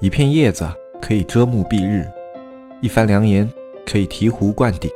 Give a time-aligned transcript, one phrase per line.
[0.00, 0.66] 一片叶子
[0.98, 2.10] 可以遮目蔽日，
[2.80, 3.46] 一番良言
[3.84, 4.90] 可以醍醐灌顶。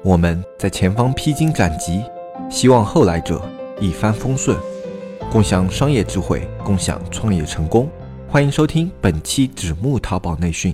[0.00, 2.04] 我们在前方披荆斩棘，
[2.48, 3.42] 希望后来者
[3.80, 4.56] 一帆风顺，
[5.28, 7.90] 共享商业智慧，共享创业成功。
[8.28, 10.72] 欢迎收听本期纸木淘宝内训。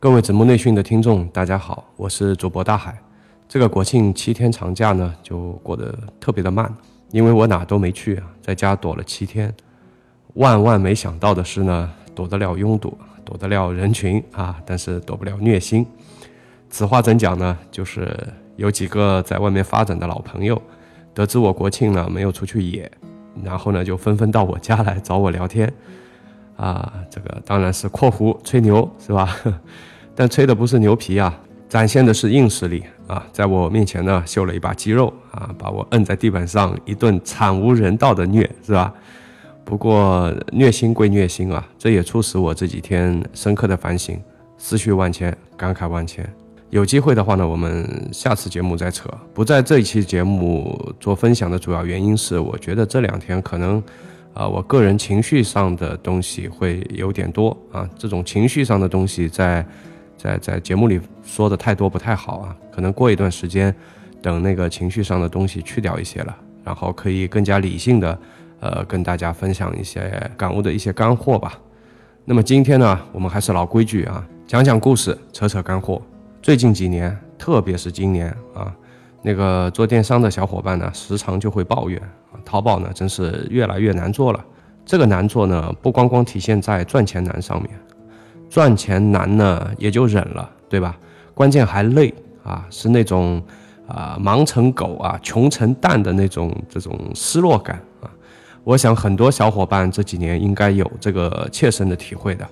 [0.00, 2.98] 各位纸木内训的听众，大家好，我是主播大海。
[3.46, 6.74] 这个国庆七天长假呢，就过得特别的慢。
[7.10, 9.52] 因为我哪都没去啊，在家躲了七天。
[10.34, 15.86] 万万没想到的是呢，躲得了拥堵，躲得了人群啊，但是躲不了虐心。
[16.68, 17.56] 此话怎讲呢？
[17.70, 18.14] 就是
[18.56, 20.60] 有几个在外面发展的老朋友，
[21.14, 22.90] 得知我国庆呢没有出去野，
[23.42, 25.72] 然后呢就纷纷到我家来找我聊天。
[26.56, 29.34] 啊，这个当然是括弧吹牛是吧？
[30.14, 31.38] 但吹的不是牛皮啊。
[31.68, 38.94] 展现的是硬实力啊，在我面前呢秀了一把肌肉啊，把我摁在地板上一顿惨无人道的虐，是吧？
[39.64, 44.16] 不过虐心归虐心啊，这也促使我这几天深刻的反省，
[44.56, 46.24] 思绪万千，感慨万千。
[46.70, 49.10] 有机会的话呢，我们下次节目再扯。
[49.34, 53.82] 不在这一期节目做分享的主要原因是，我觉得这两天可能
[54.34, 59.66] 啊，我个人情绪上的东西会有点多啊，这种情绪上的东西在。
[60.16, 63.74] 在在节目里说的太多不太好啊，可能过一段时间，
[64.22, 68.18] 等那个情绪上的东西去掉一些了，然后可以更加理性的，
[68.60, 71.58] 呃，跟大家分享一些感悟的一些干货吧。
[72.24, 76.00] 那么今天呢，我们还是老规矩啊，讲讲故事，扯扯干货。
[76.42, 78.74] 最近几年，特别是今年啊，
[79.22, 82.00] 那个做电商的小伙伴呢，时常就会抱怨
[82.32, 84.44] 啊，淘宝呢真是越来越难做了。
[84.84, 87.70] 这个难做呢，不光光体现在赚钱难上面。
[88.48, 90.96] 赚钱难呢，也就忍了，对吧？
[91.34, 93.42] 关键还累啊，是那种
[93.86, 98.10] 啊忙成狗啊穷成蛋的那种这种失落感啊。
[98.64, 102.48] 我想很多小伙伴这几年应该有这个切身的体会的。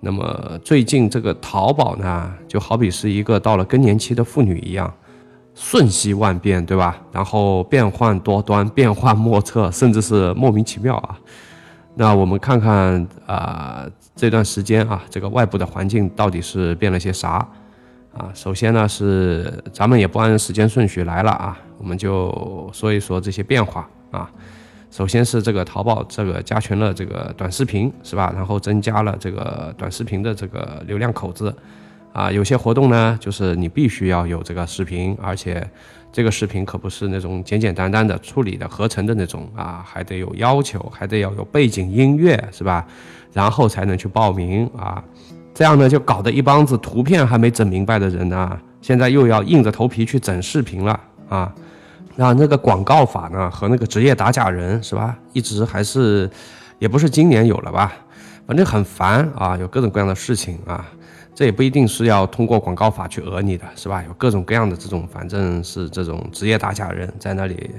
[0.00, 4.92] 那么最近这个淘宝呢，就好比是一个到了更年期的妇女一样，
[5.54, 6.96] 瞬息万变，对吧？
[7.12, 11.18] 然后变幻多端，变幻莫测，甚至是莫名其妙啊。
[11.94, 13.86] 那我们看看啊，
[14.16, 17.46] 这段时间啊，这个外部的环境到底是变了些啥
[18.14, 18.32] 啊？
[18.34, 24.30] 首先呢，是咱们也不按时间顺序来了啊，我们就说一说这些变化啊。
[24.90, 28.32] 首先是这个淘宝这个加权了这个短视频是吧？
[28.34, 31.54] 然后增加了这个短视频的这个流量口子
[32.14, 32.32] 啊。
[32.32, 35.64] 有些活动呢，就是你必须要有这个视频，而且。
[36.12, 42.86] 这个视频可不是那种简简单单的处理的合成的那种啊，还得有要求，还得要有背景音乐，是吧？
[43.36, 45.04] 然后才能去报名啊。
[45.52, 50.98] 这样呢，就搞得一帮子图片还没整明白的人呢，现在又要硬着头皮去整视频了
[51.28, 51.54] 啊。
[52.14, 55.14] 那那个广告法呢，和那个职业打假人，是吧？
[55.34, 56.30] 一直还是，
[56.78, 57.92] 也不是今年有了吧？
[58.46, 60.86] 反正很烦啊，有各种各样的事情啊。
[61.34, 64.02] 这也不一定是要通过广告法去讹你的，是吧？
[64.08, 67.70] 有各种各样的这种，反正是这种职业打假人在那里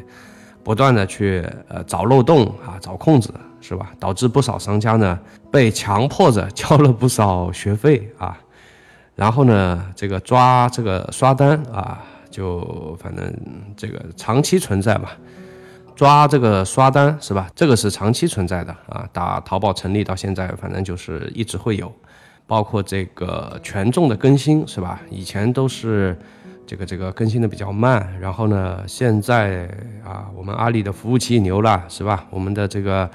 [0.67, 3.93] 不断的去呃找漏洞啊，找空子，是吧？
[3.97, 5.17] 导致不少商家呢
[5.49, 8.37] 被强迫着交了不少学费啊，
[9.15, 13.33] 然后呢这个抓这个刷单啊，就反正
[13.77, 15.07] 这个长期存在嘛，
[15.95, 17.49] 抓这个刷单是吧？
[17.55, 21.89] 这个是长期存在的啊，打淘宝成立到现在，反正就是一直会有。
[22.45, 24.99] 包括这个权重的更新是吧？
[25.09, 26.19] 以前都是
[26.67, 29.67] 这个这个更新的比较慢，然后呢，现在
[30.03, 32.25] 啊，我们阿里的服务器牛了是吧？
[32.29, 33.09] 我们的这个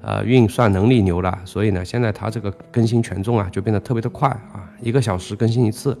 [0.00, 6.00] 呃运算能力牛了，所以呢，现在它这个更新权重啊就变得特别的快啊，一个小时更新一次。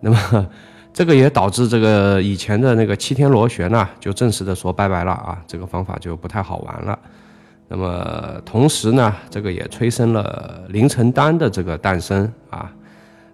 [0.00, 0.48] 那么
[0.90, 6.98] 这个也导致这个以前的那个七天螺旋呢，就正式的说拜拜了啊，这个方法就不太好玩了。
[7.68, 12.72] 那么同时呢，这个也催生了凌晨单的这个诞生啊。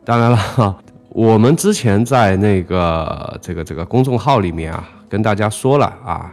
[0.04, 6.30] 当然了，我们之前在那个这个这个公众号里面啊，跟大家说了啊，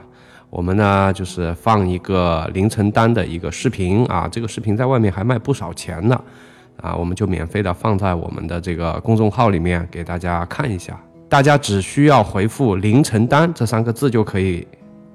[0.50, 6.22] 我们呢就是放一个凌晨单的一个视频啊，这个视频在外面还卖不少钱呢
[6.82, 11.00] 啊，我们就免费的放在我们的这个公众号里面给大家看一下，
[11.30, 14.68] 大家只需要回复“凌晨单”这三个字就可以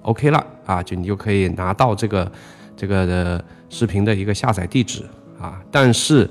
[0.03, 2.31] OK 了啊，就你就可以拿到这个。
[2.77, 5.05] 这个的视频的一个下载地址
[5.41, 6.29] 啊，但是，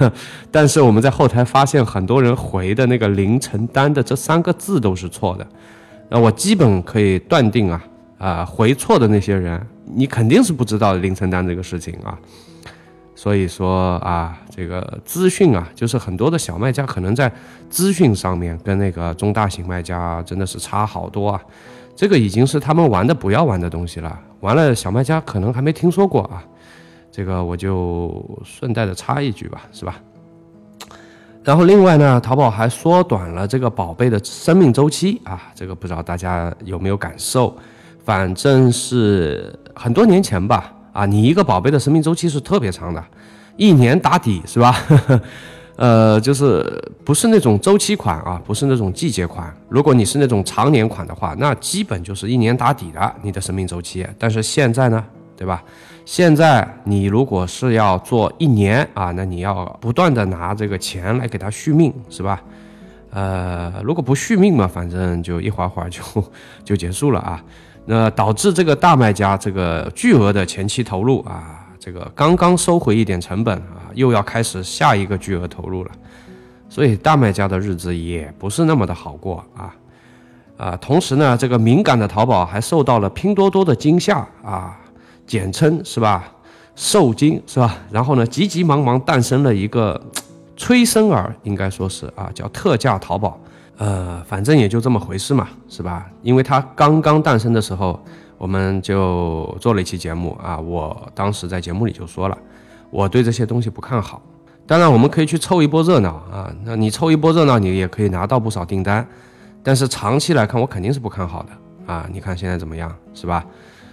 [0.52, 5.46] 但是我们在后台发现很多人回的那个凌晨单的这三个字都是错的，
[6.10, 7.82] 那我基本可以断定啊
[8.18, 9.58] 啊回错的那些人，
[9.94, 12.18] 你肯定是不知道凌晨单这个事情啊，
[13.14, 17.32] 所以说啊，这个资讯啊，就是很多的小卖家可能在
[17.70, 21.40] 资讯上面跟那个中大型卖家真的是差好多啊。
[21.96, 24.18] 这个已经是他们玩的不要玩的东西了。
[24.40, 26.42] 完了，小卖家可能还没听说过啊，
[27.10, 29.96] 这个我就顺带的插一句吧，是吧？
[31.42, 37.56] 然后另外呢，淘宝还缩短了这个宝贝的生命周期啊，这个不知道大家有没有感受？
[38.04, 43.02] 反正是很多年前吧，啊，你一个宝贝的生命周期是特别长的，
[43.56, 44.76] 一年打底是吧？
[45.76, 46.62] 呃，就是
[47.06, 49.50] 不是那种周期款啊，不是那种季节款。
[49.70, 54.06] 如果你是那种常年款的话，那基本就是一年打底的你的生命周期。
[54.18, 55.02] 但是现在呢，
[55.34, 55.64] 对吧？
[56.04, 62.42] 现在你如果是要做一年啊，那你要不断的拿这个钱来给它续命，是吧？
[63.10, 66.00] 呃，如果不续命嘛，反正就一会儿会儿就
[66.64, 67.42] 就结束了啊。
[67.86, 75.90] 那导致这个大卖家这个巨额的前期投入啊，这个刚刚收回一点成本啊，又要开始下一个巨额投入了，
[76.68, 79.74] 所以大卖家的日子也不是那么的好过啊。
[80.56, 84.76] 啊，同时呢，这个敏感的淘宝还受到了拼多多的惊吓啊。
[85.30, 86.28] 简称是吧？
[86.74, 87.76] 受精是吧？
[87.88, 90.00] 然后呢，急急忙忙诞生了一个
[90.56, 93.38] 催生儿，应该说是啊，叫特价淘宝。
[93.78, 96.10] 呃，反正也就这么回事嘛，是吧？
[96.22, 98.02] 因为它刚刚诞生的时候，
[98.38, 100.58] 我们就做了一期节目啊。
[100.58, 102.36] 我当时在节目里就说了，
[102.90, 104.20] 我对这些东西不看好。
[104.66, 106.52] 当然，我们可以去凑一波热闹啊。
[106.64, 109.06] 那你凑一波热闹，你也可以拿到不少订单。
[109.62, 112.08] 但是长期来看，我肯定是不看好的啊。
[112.12, 113.46] 你看现在怎么样，是吧？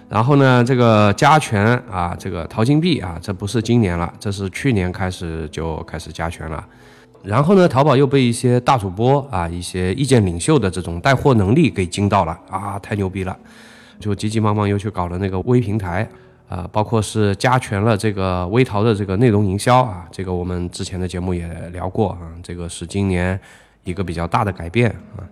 [0.09, 6.65] 然后呢，这个加权啊，这个淘金币啊，这不是今年了，这是去年开始就开始加权了。
[7.23, 13.37] 然后呢，淘宝又被一些大主播啊，一些意见领袖的这种带货能力给惊到了啊，太牛逼了，
[13.99, 16.07] 就急急忙忙又去搞了那个微平台
[16.47, 23.37] 啊，包括是加权了这个微淘的这个内容营销啊，这个我们之前的节目也聊过啊，这个是今年
[23.83, 25.27] 一个比较大的改变啊。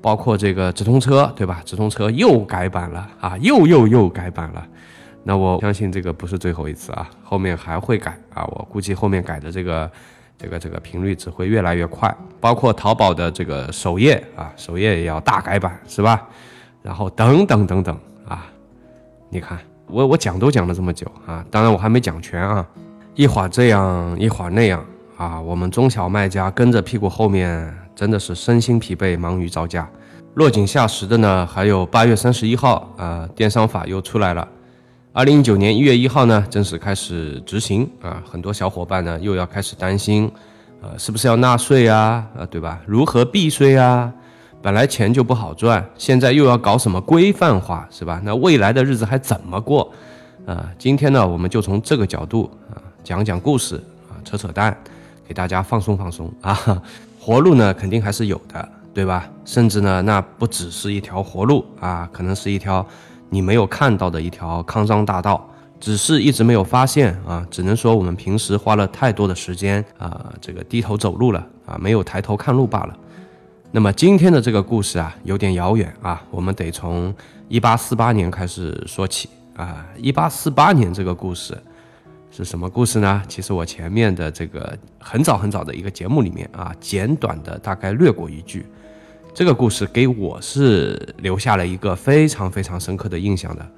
[0.00, 1.60] 包括这个直通车，对吧？
[1.64, 4.66] 直通车又改版了啊，又又又改版了。
[5.24, 8.44] 那我相信这个不是最后一次啊，后面还会改啊。
[8.44, 9.90] 我估计后面改的这个
[10.38, 12.14] 这个这个频率只会越来越快。
[12.40, 16.26] 包括淘宝的这个首页啊，首页也要大改版，是吧？
[16.82, 18.46] 然后等等等等啊，
[19.28, 19.58] 你看
[19.88, 22.66] 我我讲都讲了这么久啊，当然我还没讲全啊，
[23.14, 24.82] 一会儿这样一会儿那样
[25.18, 27.74] 啊，我们中小卖家跟着屁股后面。
[27.98, 29.90] 真的是身心疲惫，忙于招架。
[30.34, 34.46] 落井下石的呢，还有八月三十一号啊，电商法又出来了。
[35.12, 38.22] 二零一九年一月一号呢，正式开始执行啊。
[38.24, 40.30] 很多小伙伴呢，又要开始担心，
[40.80, 42.24] 呃，是不是要纳税啊？
[42.38, 42.78] 啊，对吧？
[42.86, 44.12] 如何避税啊？
[44.62, 48.20] 本来钱就不好赚，现在又要搞什么规范化，是吧？
[48.22, 49.92] 那未来的日子还怎么过？
[50.46, 53.74] 啊，今天呢，我们就从这个角度啊，讲讲故事
[54.08, 54.76] 啊，扯扯淡，
[55.28, 56.82] 给大家放松放松 啊。
[57.20, 59.28] 活路呢，肯定还是有的，对吧？
[59.44, 62.84] 甚至呢，那不只是一条活路啊，可能是一条
[63.28, 65.46] 你没有看到的一条康庄大道，
[65.78, 67.46] 只是一直没有发现啊。
[67.50, 72.96] 只能说我们平时花了太多的时间啊，这个低头走路了啊，没有抬头看路罢了。
[73.70, 77.14] 那么今天的这个故事啊，有点遥远啊，我们得从
[77.48, 79.84] 一八四八年开始说起啊。
[79.98, 81.54] 一八四八年这个故事。
[82.44, 83.20] 是什么故事呢？
[83.26, 88.64] 其实我前面的这个很早很早的一个节目里面啊，简短的大概略过一句，
[89.34, 93.68] 这个故事给我是留下了一个非常非常深刻的印象的，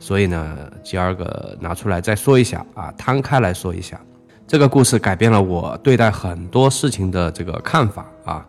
[0.00, 4.00] 所以呢，今儿个拿出来再说一下啊，摊开来说一下，
[4.44, 8.44] 这个故事改变了我对待很多事情的这个看法啊，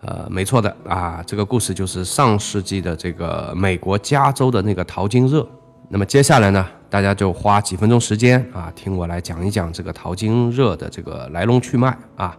[0.00, 5.48] 呃，没错的啊，这个故事就是上世纪的这个美国加州的那个淘金热。
[5.88, 6.66] 那么接下来呢？
[6.90, 12.36] 大家就花几分钟时间啊，听我来讲一讲这个淘金热的这个来龙去脉啊。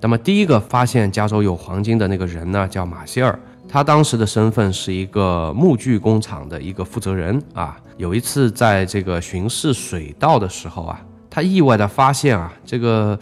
[0.00, 7.76] 那么第一个发现加州有黄金的那个人呢，叫马歇尔，他当时的身份是一个木具工厂的一个负责人啊。
[7.96, 13.18] 有一次在这个巡视水道的时候啊，他意外的发现啊，这个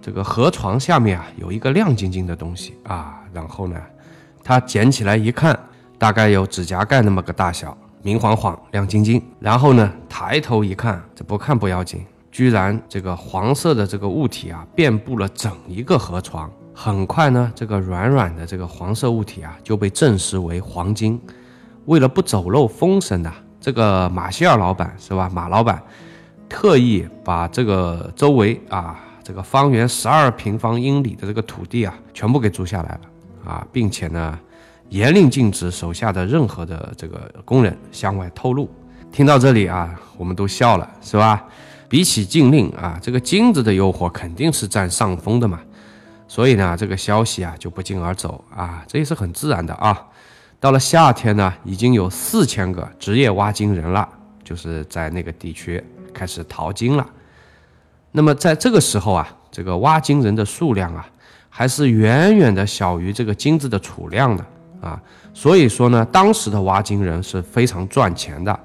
[0.00, 3.20] 这个河床下面啊有一个亮晶晶的东西啊。
[3.32, 3.76] 然后呢，
[4.42, 5.56] 他捡起来一看，
[5.98, 7.76] 大概有指甲盖那么个大小。
[8.06, 16.48] 明晃晃、亮晶晶，然后呢，抬头一看，这不看不要紧，居然这个黄色的这个物体啊，遍布了整一个河床。
[16.72, 21.20] 很快呢，这个软软的这个黄色物体啊，就被证实为黄金。
[21.86, 25.28] 为了不走漏风声呐，这个马歇尔老板是吧？
[25.34, 25.82] 马老板
[26.48, 33.00] 特意把这个周围啊，这个方圆十二平方英里的这个土地啊，全部给租下来了
[33.50, 34.38] 啊，并且呢。
[34.88, 38.70] 严令禁止手下的任何的这个工人向外透露。
[39.10, 41.44] 听到这里啊，我们都笑了，是吧？
[41.88, 45.60] 比起禁令啊，这个金子的诱惑肯定是占上风的嘛。
[46.28, 49.96] 所以呢，这个消息啊就不胫而走啊，这也是很自然的啊。
[50.58, 54.08] 到了夏天呢，已经有四千个职业挖金人了，
[54.42, 57.06] 就是在那个地区开始淘金了。
[58.10, 61.06] 那么在这个时候啊，这个挖金人的数量啊，
[61.48, 64.44] 还是远远的小于这个金子的储量的
[64.80, 65.00] 啊。
[65.34, 68.58] 所以说呢，当时的挖金人是非常赚钱的，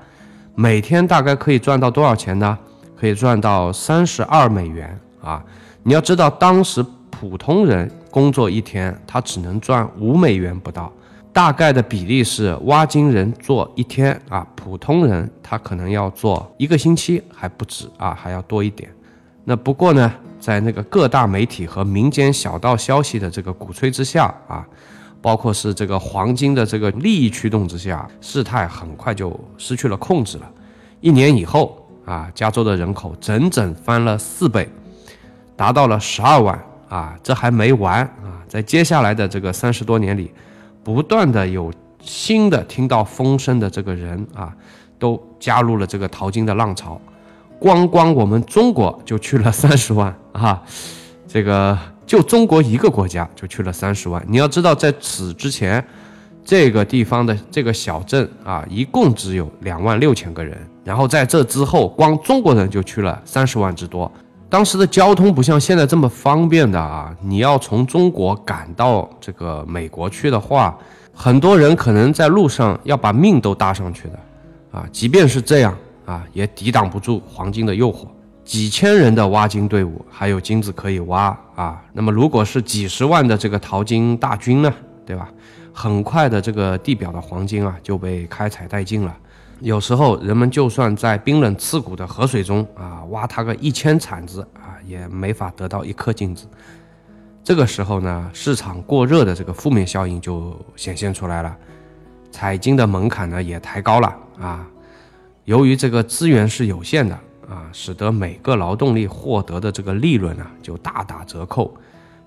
[0.55, 2.57] 每天大概可以赚到多少钱呢？
[2.95, 5.43] 可以赚到三十二美元啊！
[5.81, 10.93] 你要知道，当时普通人工作一天，他只能赚五美元不到，
[11.33, 18.87] 大概的比例是挖金人做一天啊，普通人他可能要做一个星期还不止啊，还要多一点。
[19.45, 24.63] 那不过呢，在那个各大媒体和民间小道消息的这个鼓吹之下啊。
[25.21, 30.51] 包括是这个黄金的这个利益驱动之下，事态很快就失去了控制了。
[30.99, 34.67] 一年以后啊，加州的人口整整翻了四倍，
[35.55, 36.59] 达到了十二万
[36.89, 37.15] 啊！
[37.21, 40.31] 这还没完啊，在接下来的这个三十多年里，
[40.83, 44.51] 不断的有新的听到风声的这个人啊，
[44.97, 46.99] 都加入了这个淘金的浪潮。
[47.59, 50.63] 光光我们中国就去了三十万啊，
[51.27, 51.77] 这个。
[52.11, 54.21] 就中国一个国家就去了三十万。
[54.27, 55.81] 你要知道，在此之前，
[56.43, 60.57] 这个地方的这个小镇啊，一共只有两万六千个人。
[60.83, 64.11] 然后在这之后，光中国人就去了三十万之多。
[64.49, 70.77] 当时的交通不像现在这么方便的啊，你要从中国赶到这个美国去的话，
[71.13, 74.19] 很多人可能在路上要把命都搭上去的
[74.77, 74.85] 啊。
[74.91, 75.73] 即便是这样
[76.05, 77.99] 啊，也抵挡不住黄金的诱惑。
[78.51, 81.81] 几千人的挖金队伍，还有金子可以挖啊。
[81.93, 84.73] 那么，如果是几十万的这个淘金大军呢，
[85.05, 85.29] 对吧？
[85.71, 89.17] 很快的，这个地表的黄金啊就被开采殆尽了。
[89.61, 96.45] 有时候，人们就算在冰冷刺骨的河水中啊挖它个一千铲子啊，也没法得到一颗金子。
[97.41, 101.55] 这个时候呢，市场过热的这个负面效应就显现出来了，
[102.31, 104.67] 采金的门槛呢也抬高了啊。
[105.45, 107.17] 由于这个资源是有限的。
[107.51, 111.75] 啊，使得每个劳动力获得的这个利润啊，就大打折扣。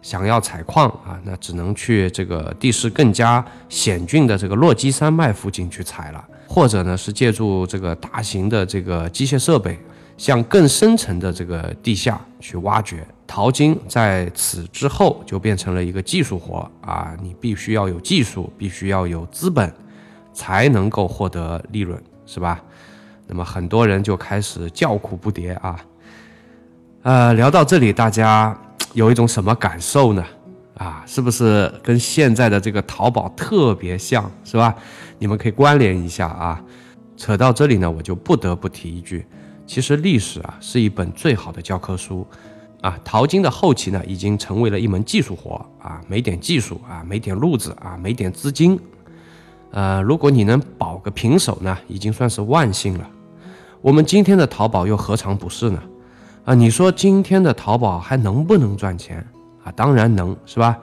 [0.02, 9.78] 想要采矿啊，那只能去这个地势更加险峻的这个落基山脉附近去采了，或者呢是借助这个大型的这个机械设备，
[10.18, 13.74] 向更深层的这个地下去挖掘淘金。
[13.88, 19.72] 在此之后，就变成了一个技术活啊，你必须要有技术，必须要有资本，
[20.34, 22.62] 才能够获得利润，是吧？
[23.26, 25.78] 那么很多人就开始叫苦不迭啊，
[27.02, 28.56] 呃，聊到这里，大家
[28.92, 30.24] 有一种什么感受呢？
[30.76, 34.74] 啊，是不是跟现在的这个淘宝特别像是吧？
[35.18, 36.60] 你们可以关联一下啊。
[37.16, 39.24] 扯到这里呢，我就不得不提一句，
[39.66, 42.26] 其实历史啊是一本最好的教科书
[42.80, 42.98] 啊。
[43.04, 48.78] 淘金的后期呢，已经成为了一门技术活啊，没点技术啊，没点路子啊，没点资金。
[49.70, 53.08] 呃，如果你能保个平手呢，已经算是万幸了。
[53.84, 55.82] 我们今天的淘宝又何尝不是呢？
[56.46, 59.18] 啊，你说今天的淘宝还能不能赚钱
[59.62, 59.70] 啊？
[59.72, 60.78] 当然能，是吧？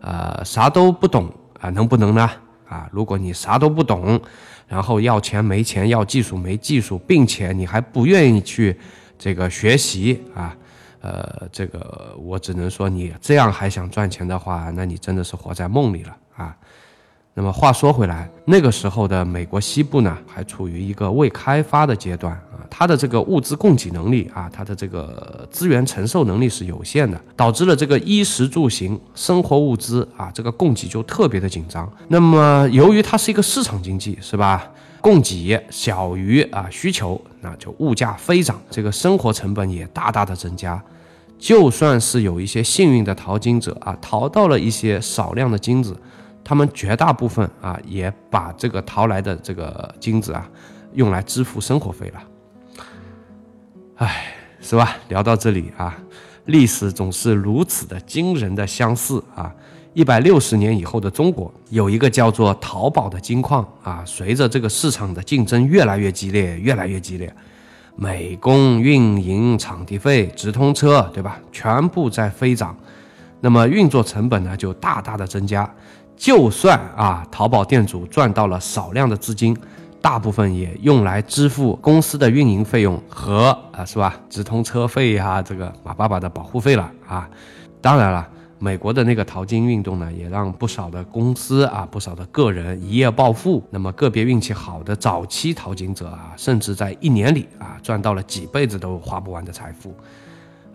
[0.00, 2.30] 呃，啥都不懂啊，能不能呢？
[2.66, 4.18] 啊，如果你啥都不懂，
[4.66, 8.74] 然后要钱没钱，要技术没技术，并且你还不愿意去
[9.18, 10.56] 这个学习啊，
[11.02, 16.56] 呃，这个我只能说你这样还想赚钱的话，那你真的是活在梦里了啊。
[17.38, 31.86] 那么话说回来，那个时候的美国西部呢，还处于一个未开发的阶段啊，它的这个物资供给能力啊，它的这个资源承受能力是有限的，导致了这个衣食住行生活物资啊，这个供给就特别的紧张。
[32.08, 34.66] 那么由于它是一个市场经济，是吧？
[35.02, 40.82] 供给小于啊需求，那就物价飞涨，这个生活成本也大大的增加。
[41.38, 45.94] 就算是有一些幸运的淘金者啊，淘到了一些少量的金子。
[46.46, 50.48] 他们绝大部分啊，也把这个淘来的这个金子啊，
[50.92, 52.22] 用来支付生活费了。
[53.96, 54.96] 唉，是吧？
[55.08, 55.98] 聊到这里啊，
[56.44, 59.52] 历史总是如此的惊人的相似啊！
[59.92, 67.34] 一百六十年以后的中国，有一个叫做淘宝的金矿啊，随着这个市场的竞争越来越激烈，越来越激烈，
[67.96, 71.40] 美工、运营、场地费、直通车，对吧？
[71.50, 72.76] 全部在飞涨，
[73.40, 75.68] 那么运作成本呢，就大大的增加。
[76.16, 79.56] 就算啊，淘宝店主赚到了少量的资金，
[80.00, 84.18] 大部分也用来支付公司的运营费用和啊，是吧？
[84.30, 87.28] 直通车费呀，这个马爸爸的保护费了啊。
[87.82, 88.26] 当然了，
[88.58, 93.62] 美国的那个淘金运动呢，也让不少的公司啊，不少的个人一夜暴富。
[93.70, 99.94] 那么个别运气好的早期淘金者啊，甚至在一年里啊，赚到了几辈子都花不完的财富。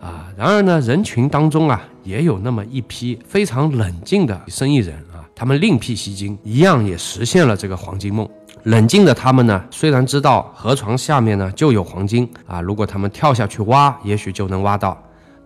[0.00, 4.96] 啊，然而呢，人群当中啊，也有那么一批非常冷静的生意人。
[5.42, 8.28] 他们另辟蹊径，一样也实现了这个黄金梦。
[8.62, 14.96] 冷静的他们呢，虽然知道河床下面呢就有黄金啊，如果他们跳下去挖，也许就能挖到，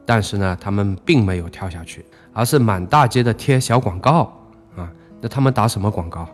[0.04, 4.30] 但是呢，他们并没有跳下去，而是满大街的贴小广告
[4.76, 4.86] 啊。
[5.22, 6.28] 那他们打什么广告？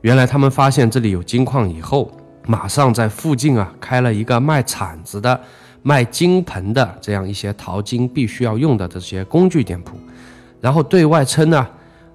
[0.00, 2.10] 原来他们发现这里有金矿以后，
[2.48, 5.40] 马上在附近啊开了一个卖铲子的、
[5.82, 9.96] 卖金盆的这样一些淘金必须要用的这些工具店铺，
[10.60, 11.64] 然后对外称呢，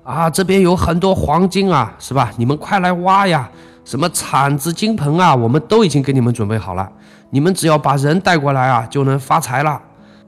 [0.10, 2.32] 啊这边有很多黄金啊，是吧？
[2.38, 3.48] 你们快来挖呀！
[3.86, 6.92] 什么铲子、金盆啊，我们都已经给你们准备好了，
[7.30, 9.80] 你们只要把人带过来啊，就能发财了。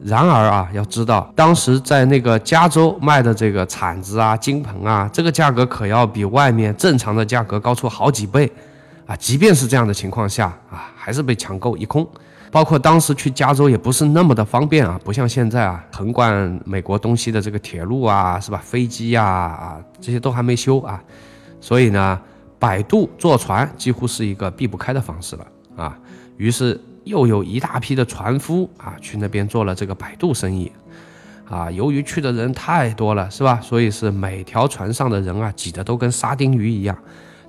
[0.03, 8.51] 然而啊，要知道，当时在那个加州卖的这个铲子啊、金盆啊，这个价格可要比外面正常的价格高出好几倍
[9.07, 9.15] 啊。
[9.15, 12.07] 即便是这样的情况下啊，还是被抢购一空。
[12.51, 18.61] 包括当时去加州也不是那么的方便啊，不像现在啊，横贯美国东西的这个铁路啊，是吧？
[18.63, 21.01] 飞机呀啊，这些都还没修啊，
[21.59, 22.19] 所以呢。
[22.61, 25.97] 摆渡坐船几乎是一个避不开的方式了啊，
[26.37, 30.71] 于是又有一大批的船夫啊去那边做了这个摆渡生意，
[31.49, 33.59] 啊，由于去的人太多了，是吧？
[33.63, 36.95] 所以是每条船上的人啊挤得都跟沙丁鱼一样，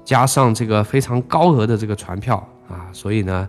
[0.02, 2.36] 加上这个非常高额的这个船票
[2.70, 3.46] 啊，所以呢，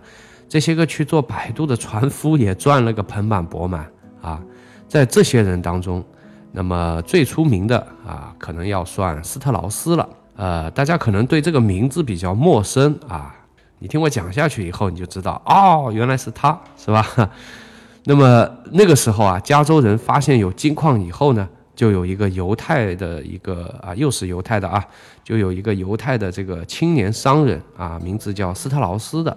[0.54, 3.84] 这些个去做摆渡的船夫也赚了个盆满钵满
[4.22, 4.40] 啊。
[4.86, 6.04] 在这些人当中，
[6.52, 10.08] 那么最出名的啊，可能要算斯特劳斯了。
[10.36, 13.34] 呃，大家可能对这个名字比较陌生啊，
[13.80, 17.04] 你听我讲下去以后，你就知道哦，原来是他，是吧？
[18.06, 24.84] 那么那个时候啊，加州人发现有金矿以后呢，就有一个犹太的一个啊，又是犹太的啊，
[25.24, 29.36] 就有一个犹太的这个青年商人啊，名字叫斯特劳斯的。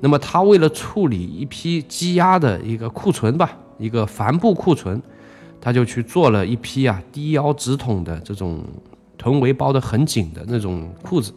[0.00, 5.00] 那么他为了处理一批积压的一个库存吧，一个帆布库存，
[5.60, 8.62] 他就去做了一批啊低腰直筒的这种。
[9.20, 11.34] 臀围包得很紧的那种裤子，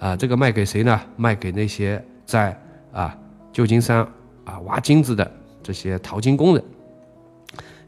[0.00, 1.00] 啊，这个卖给谁呢？
[1.14, 2.60] 卖给那些在
[2.92, 3.16] 啊
[3.52, 3.98] 旧金山
[4.44, 6.64] 啊挖金子的这些淘金工人。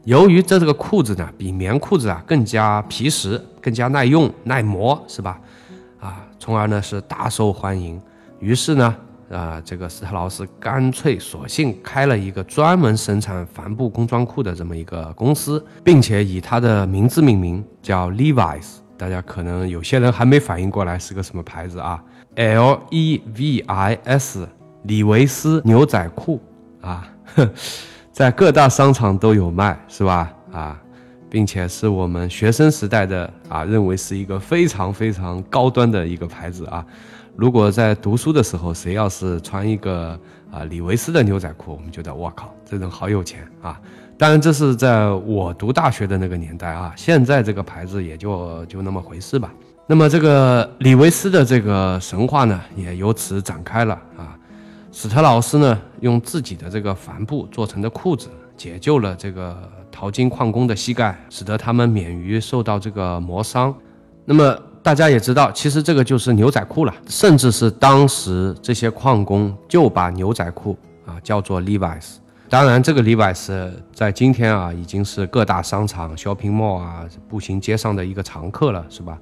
[0.05, 5.37] 由于这这个裤子呢，比棉裤子啊更加皮实、更加耐用、耐磨，是吧？
[5.99, 8.01] 啊，从而呢是大受欢迎。
[8.39, 8.95] 于是呢，
[9.31, 18.77] 啊，这个斯特劳斯干脆索性开了一个专门生产帆布工装裤的这么一个公司，并且以他的名字命名，叫 Levi's。
[18.97, 22.03] 大家可能有些人还没反应过来是个什么牌子啊
[22.35, 24.47] ？L E V I S，
[24.83, 26.41] 李维斯牛仔裤
[26.81, 27.07] 啊，
[28.11, 30.33] 在各大商场都有卖，是吧？
[30.51, 30.81] 啊，
[31.29, 36.85] 并且是我们学生时代的啊，认为是一个非常非常高端的一个牌子啊。
[37.39, 40.19] 如果在读书的时候，谁要是穿一个
[40.51, 43.79] 啊李维斯的牛仔裤，我们觉得我靠，这人好有钱啊。
[44.17, 46.91] 当然，这是在我读大学的那个年代啊。
[46.97, 49.53] 现在这个牌子也就就那么回事吧。
[49.87, 54.37] 那么这个李维斯的这个神话呢，也由此展开了啊。
[54.91, 59.57] 史特劳斯呢，用自己的这个帆布做成的裤子，解救了这个
[59.89, 63.73] 淘金矿工的膝盖，使得他们免于受到这个磨伤。
[64.25, 72.15] 那么大家也知道，其实这个就是牛仔裤了，甚至是当时这些矿工就把牛仔裤啊叫做 Levi's。
[72.49, 79.17] 当然，这个 Levi's 在今天啊，已经是各大商场、shopping mall 啊、步行街上的一个常客了，是吧？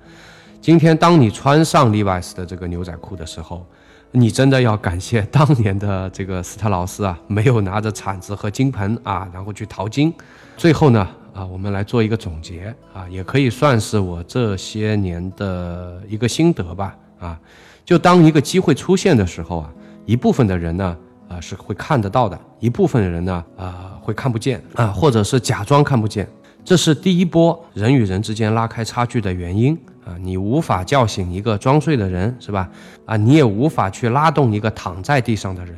[0.62, 3.66] 今天，当你穿上 Levi's 的这个牛仔裤的时候，
[4.12, 10.14] 你真的要感谢当年的这个斯特劳斯啊，没有拿着铲子和金盆啊，然后去淘金。
[10.56, 11.06] 最后呢，
[11.38, 16.96] 啊，我们来做一个总结啊，也可以算是我这些年的一个心得吧。
[17.20, 17.40] 啊，
[17.86, 19.70] 就当一个机会出现的时候啊，
[20.06, 20.98] 一部分的人呢。
[21.30, 22.40] 啊，是会看得到的。
[22.58, 26.26] 一部分的人呢，啊，会看不见啊，或者是假装看不见。
[26.64, 30.16] 这是第一波人与人之间拉开差距的原因啊。
[30.22, 32.70] 你无法叫醒一个装睡的人，是吧？
[33.06, 35.76] 啊，你也无法去拉动一个躺在地上的人。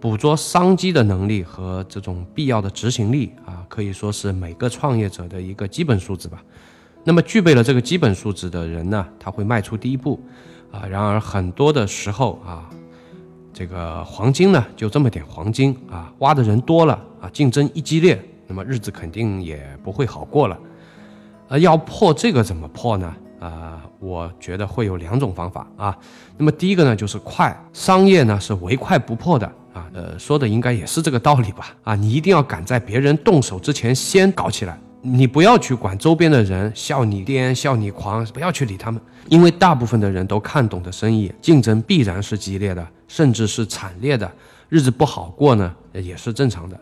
[0.00, 6.42] 捕捉商机的能力和这种必要的执行力啊，可以说是每个创业者的一个基本素质吧。
[7.04, 10.20] 那么，具备了这个基本素质的人呢，他会迈出第一步
[10.70, 10.86] 啊。
[10.86, 12.68] 然而，很多的时候啊。
[13.50, 20.56] 这个黄金呢，就这么点黄金啊，挖的人多了啊，竞争一激烈，那么日子肯定也不会好过了。
[21.48, 23.12] 呃，要破这个怎么破呢？
[23.40, 25.98] 啊，我觉得会有两种方法啊。
[26.36, 29.86] 那么第一个呢，就是快，商业呢是唯快不破的啊。
[29.94, 31.74] 呃，说的应该也是这个道理吧？
[31.84, 34.78] 啊，你一定要赶在别人动手之前先搞起来。
[35.00, 44.30] 你不要去管周边的人笑你癫笑你狂，不要去理他们，因为大部分的人都看懂的生意，竞争必然是激烈的，甚至是惨烈的，
[44.68, 46.78] 日子不好过呢也是正常的，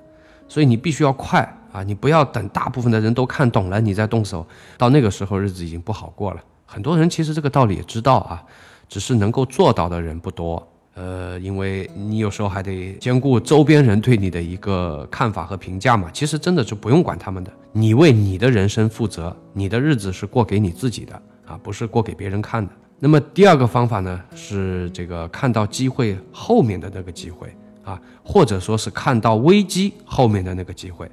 [0.49, 1.83] 所以你必须要快啊！
[1.83, 4.45] 你不要等大部分的人都看懂了你再动手，
[4.79, 8.43] 到那个时候日子已经不好过了很多人其实这个道理也知道啊，
[8.89, 10.67] 只是能够做到的人不多。
[10.97, 16.11] 呃，因为你有时候还得兼顾周边人对你的一个看法和评价嘛。
[16.11, 22.73] 其实真的就不用管他们的，你为你的人生负责，你的日子是过给你自己的啊，不是过给别人看的。
[22.99, 27.55] 那么第二个方法呢，是这个看到机会后面的那个机会
[27.85, 31.07] 啊，或者说是看到危机后面的那个机会。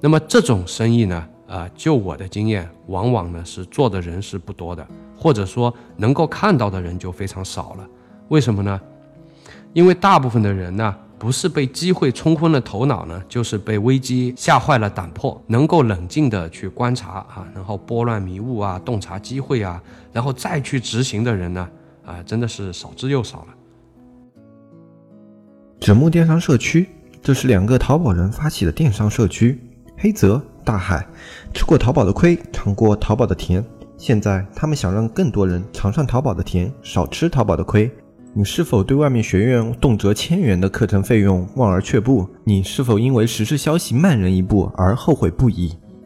[0.00, 7.84] 那么这种生意呢，啊，就我的经验，往往呢是做的人是不多的，或者说能够看到的人就非常少了。
[8.28, 8.80] 为什么呢？
[9.72, 15.40] 因为大部分的人呢，不是被机会冲昏了头脑呢，就是被危机吓坏了胆魄。
[15.46, 19.80] 能够冷静的去观察啊，然后拨乱迷雾啊，洞察机会啊，
[20.12, 21.68] 然后再去执行的人呢，
[22.04, 23.46] 啊，真的是少之又少了。
[25.80, 26.88] 纸木电商社区，
[27.22, 29.60] 这是两个淘宝人发起的电商社区。
[29.96, 31.04] 黑泽、大海
[31.52, 33.64] 吃过淘宝的亏，尝过淘宝的甜，
[33.96, 37.90] 现在他们想让更多人尝上淘宝的甜，少吃淘宝的亏。
[38.34, 42.28] 你是否对外面学院动辄千元的课程费用望而却步？
[42.44, 45.74] 你是否因为时事消息慢人一步而后悔不已？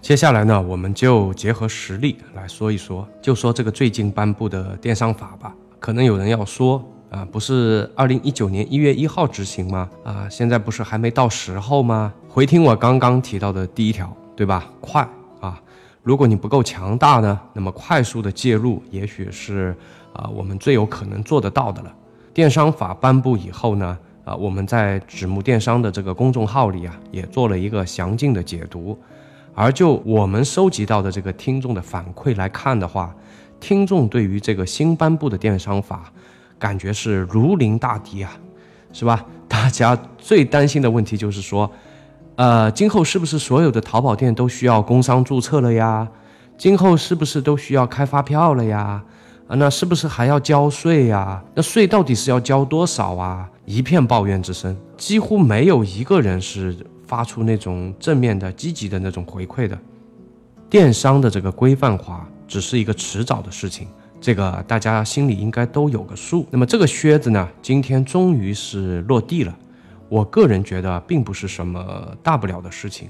[0.00, 5.54] 接下来呢，我们就结合实例来说一说，就说这个最近颁布的电商法吧。
[5.78, 9.90] 可能有人要说啊，不是二零一九年一月一号执行吗？
[10.04, 12.12] 啊，现在不是还没到时候吗？
[12.28, 14.70] 回听我刚刚提到的第一条，对吧？
[14.80, 15.06] 快
[15.40, 15.60] 啊！
[16.02, 19.76] 如果你不够强大呢，那么快速的介入，也许是
[20.14, 21.92] 啊我们最有可能做得到的了。
[22.32, 28.96] 电商法颁布以后呢，啊我们在纸木电商的这个公众号里啊，也做了一个详尽的解读。
[29.60, 33.12] 而就我们收集到的这个听众的反馈来看的话，
[33.58, 36.12] 听众对于这个新颁布的电商法，
[36.60, 38.30] 感觉是如临大敌啊，
[38.92, 39.26] 是吧？
[39.48, 41.68] 大家最担心的问题就是说，
[42.36, 46.06] 呃，今后是不是所有的淘宝店都需要工商注册了呀？
[46.56, 49.02] 今后是不是都需要开发票了呀？
[49.48, 51.42] 啊，那是不是还要交税呀？
[51.56, 53.50] 那税到底是要交多少啊？
[53.64, 56.76] 一片抱怨之声，几乎没有一个人是。
[57.08, 59.76] 发出那种正面的、积极的那种回馈的，
[60.68, 63.88] 电商的这个规范化只是一个迟早的事情，
[64.20, 66.46] 这个大家心里应该都有个数。
[66.50, 69.56] 那么这个靴子呢，今天终于是落地了。
[70.10, 73.08] 我个人觉得并不是什么大不了的事情，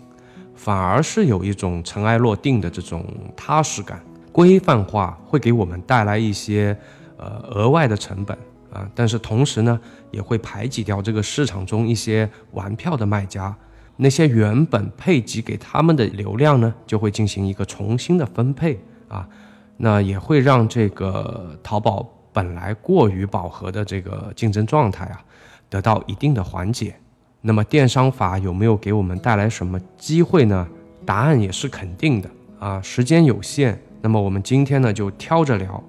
[0.55, 3.05] 反而是有一种尘埃落定的这种
[3.37, 4.01] 踏实感。
[4.31, 6.79] 规范化会给我们带来一些
[7.17, 8.39] 呃额外的成本
[8.73, 9.81] 啊，但是同时呢，
[10.13, 13.53] 也会排挤掉这个市场中一些玩票的卖家。
[14.01, 19.29] 那些原本配给给他们的流量呢，就会进行一个重新的分配啊，
[19.77, 25.21] 那也会让这个淘宝本来过于饱和的这个竞争状态啊，
[25.69, 26.95] 得到一定的缓解。
[27.41, 30.67] 那么电商法有没有给我们带来什么机会呢？
[31.05, 32.31] 答案也是肯定的
[32.61, 32.81] 啊。
[32.81, 35.83] 时间有限，那么我们今天呢就挑着聊。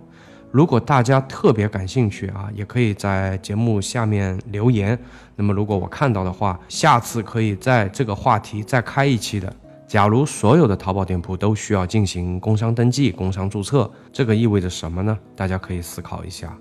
[0.52, 4.98] 如果大家特别感兴趣啊，也可以在节目下面留言。
[5.40, 9.50] 那么如果我看到的话，下次可以在这个话题再开一期的。
[9.88, 15.18] 假如所有的淘宝店铺都需要进行工商登记、工商注册，这个意味着什么呢？
[15.38, 16.54] 大家可以思考一下。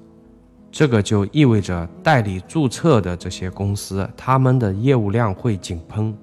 [0.71, 6.17] 这个就意味着代理注册的这些公司，他们的业务量会井喷。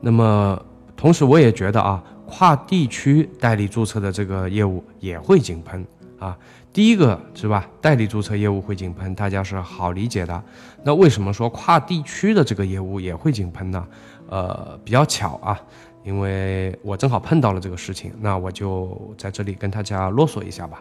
[0.00, 0.60] 那么
[0.96, 5.86] 同时，我也觉得啊，跨地区代理注册的这个业务也会井喷
[6.18, 6.36] 啊。
[6.72, 10.40] 第一个是吧，代理注册业务会井喷，大家是好理解的。
[10.84, 13.84] 那为什么说跨地区的这个业务也会井喷呢？
[14.28, 15.60] 呃，比较巧啊，
[16.04, 20.80] 因为我正好碰到了这个事情，那我就在这里跟大家啰嗦一下吧。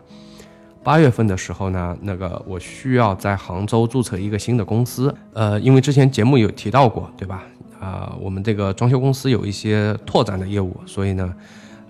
[0.84, 7.44] 八月份的时候呢，那个我需要在杭州注册一个新的公司，呃，因为之前节目有提到过，对吧？
[7.80, 11.36] 啊，我们这个装修公司有一些拓展的业务，所以呢。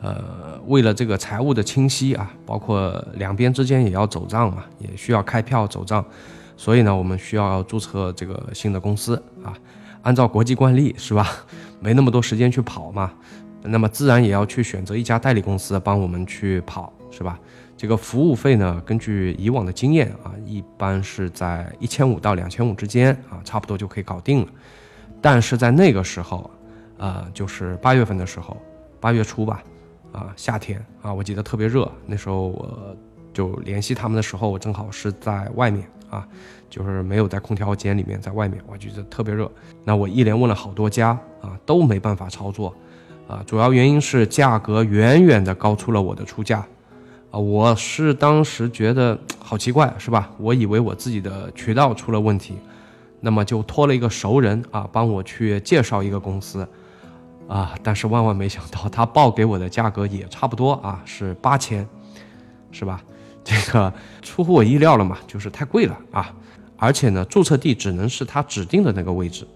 [0.02, 6.04] 呃，为了这个财务的清晰啊，包括两边之间也要走账嘛，也需要开票走账，
[6.56, 9.54] 所以呢，我们需要注册这个新的公司啊。
[10.04, 11.28] 按照国际惯例是吧？
[11.82, 13.12] 没那么多时间去跑嘛，
[13.62, 17.38] 那么自然也要去选择一家代理公司帮我们去跑，是吧？
[17.76, 24.48] 这个服务费呢，根据以往的经验啊，一般是在一千五到两千五之间啊，差不多就可以搞定了。
[25.22, 26.50] 但是在那个时候，
[26.98, 28.56] 呃，就是八月份的时候，
[29.02, 29.62] 八月初吧。
[30.12, 32.96] 啊，夏天啊，我记得特别热，那时候我
[33.34, 36.28] 就联系他们的时候，我正好是在外面啊，
[36.70, 39.50] 就是没有在空调间里面，在外面，我觉得特别热。
[39.84, 41.10] 那我一连问了好多家
[41.42, 42.74] 啊，都没办法操作，
[43.28, 46.66] 啊，主要原因是价格远远的高出了我的出价，
[47.30, 50.32] 啊，我是当时觉得好奇怪，是吧？
[50.40, 52.56] 我以为我自己的渠道出了问题，
[53.22, 56.68] 那么就托了一个熟人啊，帮我去介绍一个公司。
[57.50, 57.76] 啊！
[57.82, 61.86] 但是万万没想到，他报给我的价格也差不多啊，是八千，
[62.72, 63.04] 是吧？
[63.44, 66.32] 这个出乎我意料了嘛，就是太贵了啊！
[66.78, 69.48] 而且呢，注册地只能是他指定的那个位置。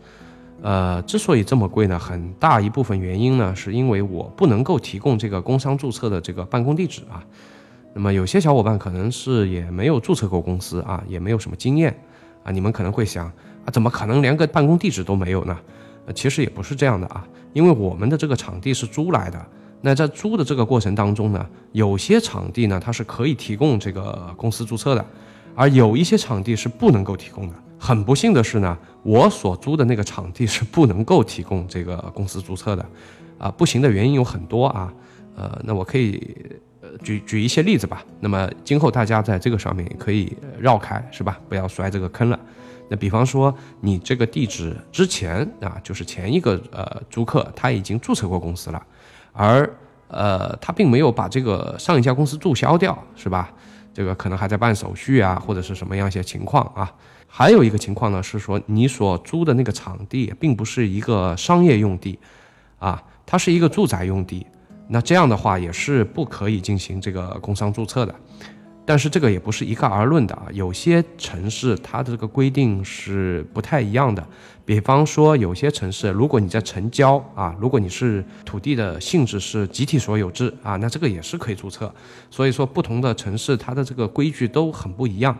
[0.64, 7.24] 呃，之所以这么贵呢，很大一部分原因呢，是因为我不能够提供这个工商注册的这个办公地址啊。
[7.94, 11.96] 那么有些小伙伴可能是也没有注册过公司啊，也没有什么经验
[12.44, 15.56] 啊，你们可能会想啊，怎么可能连个办公地址都没有呢？
[16.06, 19.46] 呃，其实也不是这样的啊，因为我们的这个场地是租来的。
[19.82, 25.06] 那在租的这个过程当中呢，有些场地呢它是可以提供这个公司注册的，
[25.56, 27.54] 而有一些场地是不能够提供的。
[27.78, 32.86] 很不幸的是呢，我所租的那个场地是不能够提供这个公司注册的。
[33.38, 34.94] 啊，不行的原因有很多啊。
[35.36, 36.38] 呃，那我可以
[36.80, 38.06] 呃举举一些例子吧。
[38.22, 41.38] 那么今后大家在这个上面可以绕开，是吧？
[41.50, 42.40] 不要摔这个坑了。
[42.90, 48.86] 那比方说，你这个地址之前啊，就是前一个呃租客他已经注册过公司了，
[49.32, 49.70] 而
[50.08, 53.52] 呃他并没有把这个上一家公司注销掉，是吧？
[53.94, 56.92] 这个可能还在办手续啊，或者是什么样一些情况啊？
[57.28, 62.20] 还有一个情况呢，是说你所租的那个场地并不是一个商业用地，
[62.80, 64.46] 啊，它是一个住宅用地，
[64.88, 68.14] 那这样的话也是不可以进行这个工商注册的。
[68.86, 74.26] 但是这个也不是一概而论的啊，有些城市它的这个规定是不太一样的。
[74.66, 81.94] 比方说，有些城市，如果你在城郊啊，如果你是土地的性质是集体所有制啊，那这个也是可以注册。
[82.30, 85.38] 所以说，不同的城市它的这个规矩都很不一样，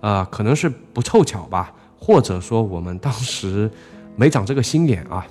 [0.00, 3.70] 呃，可能是不凑巧吧，或者说我们当时
[4.16, 5.26] 没长这个心眼啊，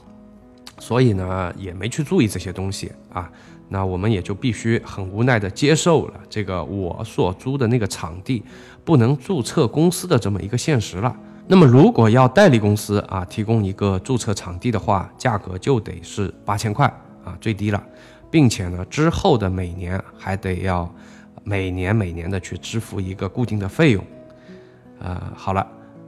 [0.79, 3.31] 所以呢也没去注意这些东西啊。
[3.73, 8.43] 那我们也就必须很无奈地接受了这个我所租的那个场地
[8.85, 11.15] 不能注册公司的这么一个现实了。
[11.47, 16.85] 那么如果要代理公司啊提供一个注册场地的话，价格就得是八千块
[17.25, 17.83] 啊最低了，
[18.29, 20.87] 并且呢之后的每年还得要
[21.43, 24.05] 每年每年的去支付一个固定的费用。
[24.99, 25.65] 呃，好了。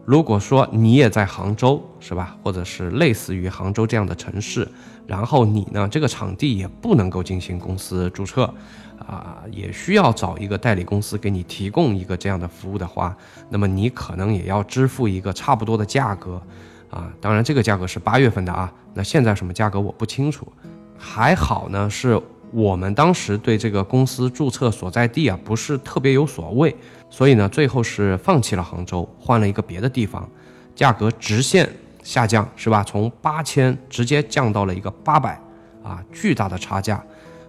[0.07, 2.37] 如果说你也在杭州，是吧？
[2.43, 4.67] 或者是类似于杭州这样的城市，
[5.07, 8.51] 然后你呢，这个场地也不能够进行公司注册，
[8.97, 13.15] 啊，也需要找一个代理公司给你提供一个这样的服务的话，
[13.49, 16.41] 那么你可能也要支付一个差不多的价格，
[16.89, 20.51] 啊，当然这个价格是八月份的啊，那现在什么价格我不清楚。
[20.97, 22.19] 还好呢，是
[22.51, 26.75] 我们当时对这个公司注册所在地啊，不是特别有所谓。
[27.09, 30.27] 所以呢，最后是放弃了杭州，换了一个别的地方，
[30.73, 31.69] 价格直线
[32.05, 32.81] 下降，是吧？
[32.83, 35.37] 从八千直接降到了一个八百，
[35.83, 37.03] 啊，巨大的差价。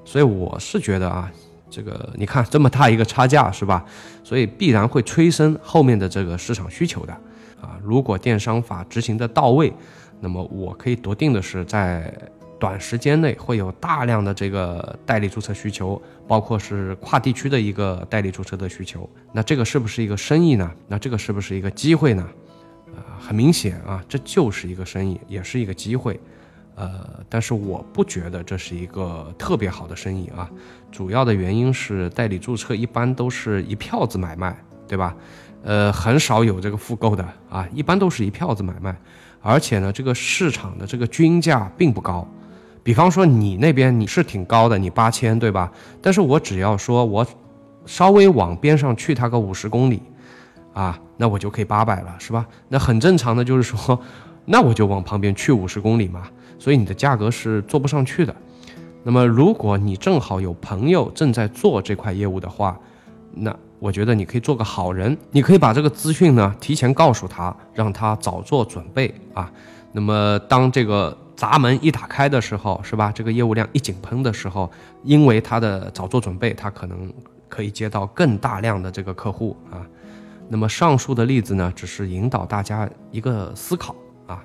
[0.04, 1.30] 所以我是觉得啊，
[1.70, 3.84] 这个你看这么大一个差价，是吧？
[4.24, 7.12] 所以必然会催生后面的这个市场需求的，
[7.60, 9.70] 啊，如果电商法执行的到位，
[10.20, 12.12] 那么我可以笃定的是在。
[12.58, 19.06] 短时间内会有大量的这个代理注册需求，包括是跨地区的一个代理注册的需求。
[19.30, 20.72] 那这个是不是一个生意呢？
[20.88, 22.26] 那这个是不是一个机会呢？
[23.26, 26.20] 很明显啊，这就是一个生意，也是一个机会。
[26.76, 30.48] 呃，但是我不觉得这是一个特别好的生意啊。
[30.92, 35.16] 主要的原因是代理注册一般都是一票子买卖，对吧？
[35.64, 38.96] 呃，很少有这个复购的啊，一般都是一票子买卖，
[39.40, 42.24] 而且呢，这个市场的这个均价并不高。
[42.84, 45.72] 比方说你那边你是挺高的，你八千对吧？
[46.00, 47.26] 但是我只要说我
[47.86, 50.00] 稍微往边上去它个五十公里，
[50.76, 52.46] 啊，那我就可以八百了，是吧？
[52.68, 53.98] 那很正常的就是说，
[54.44, 56.24] 那我就往旁边去五十公里嘛。
[56.58, 58.36] 所以你的价格是做不上去的。
[59.02, 62.78] 那么如果你正好有朋友正在做这块业务的话，
[63.32, 69.50] 那我觉得你可以做个好人，你可以把这个资讯呢提前告诉他，让他早做准备啊。
[69.92, 71.16] 那么当这个。
[71.36, 73.12] 闸门一打开的时候，是吧？
[73.14, 74.72] 这个业务量一井喷的时候，
[75.04, 77.12] 因为他的早做准备，他可能
[77.46, 79.84] 可以接到更大量的这个客户啊。
[80.48, 83.94] 那么上述的例子呢，只是引导大家一个思考
[84.26, 84.44] 啊。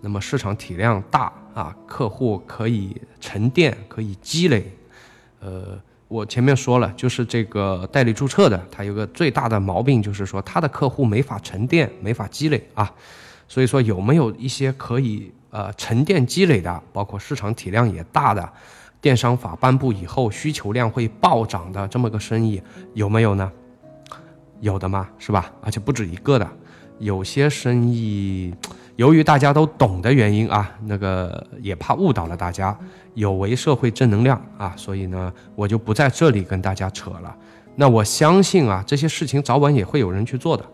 [0.00, 4.72] 那么市场体量大啊，客户可以沉淀，可以积累。
[5.40, 12.92] 呃，我前面说了，就是这个代理注册的，他有个最大的毛病，就是说他的客户没法沉淀，没法积累啊。
[13.46, 15.32] 所以说，有没有一些可以？
[15.52, 18.52] 呃，沉淀积累的，包括市场体量也大的，
[19.02, 22.62] 电商法颁布以后需求量会暴涨的这么个生意
[22.94, 23.52] 有没有呢？
[24.62, 25.52] 有的嘛，是吧？
[25.60, 26.48] 而且不止一个的。
[26.98, 28.54] 有些生意，
[28.94, 32.76] 由于大家都懂的原因啊，那个也怕误导了大家，
[33.14, 37.36] 有违社会正能量啊，所以呢，我就不在这里跟大家扯了。
[37.74, 40.64] 那我相信啊，这些事情早晚也会有人去做的，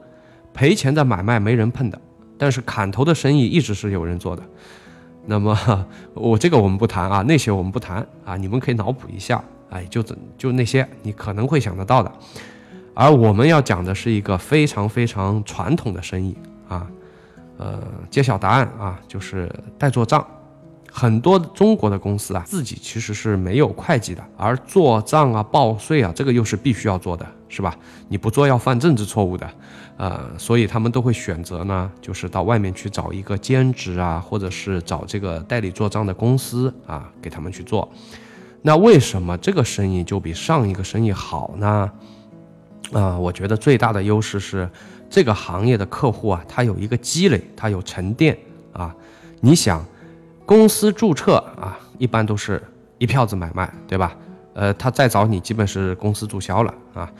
[0.53, 1.99] 赔钱的买卖没人碰的，
[2.37, 4.43] 但是砍头的生意一直是有人做的。
[5.25, 5.57] 那么
[6.13, 10.05] 我这个我们不谈啊，那些我们不谈啊，你们可以脑补一下，哎，就
[10.37, 12.13] 就那些你可能会想得到的。
[13.01, 16.37] 而我们要讲的是一个非常非常传统的生意
[16.69, 16.85] 啊，
[17.57, 17.81] 呃，
[18.11, 20.27] 揭晓答案啊，就是代做账。
[20.91, 27.73] 很多中国的公司啊，自己其实是没有会计的，而做账啊、报税啊，这个又是必须要做的，是吧？
[28.09, 29.49] 你不做要犯政治错误的，
[29.97, 37.89] 呃，所以他们都会选择呢，就是到外面去找一个兼职啊，或者是找这个代理做账的公司啊，给他们去做。
[38.63, 41.89] 那为什么这个生意就比上一个生意好呢？
[42.93, 44.69] 啊，我觉得最大的优势是，
[45.11, 48.37] 这个行业的客户啊，他有一个积累，他有沉淀
[48.73, 48.95] 啊。
[49.41, 49.85] 你想，
[50.47, 52.63] 公司注册啊，一般都是
[52.99, 54.17] 一票子买卖，对吧？
[54.55, 57.11] 呃，他再找你，基本是公司注销了啊。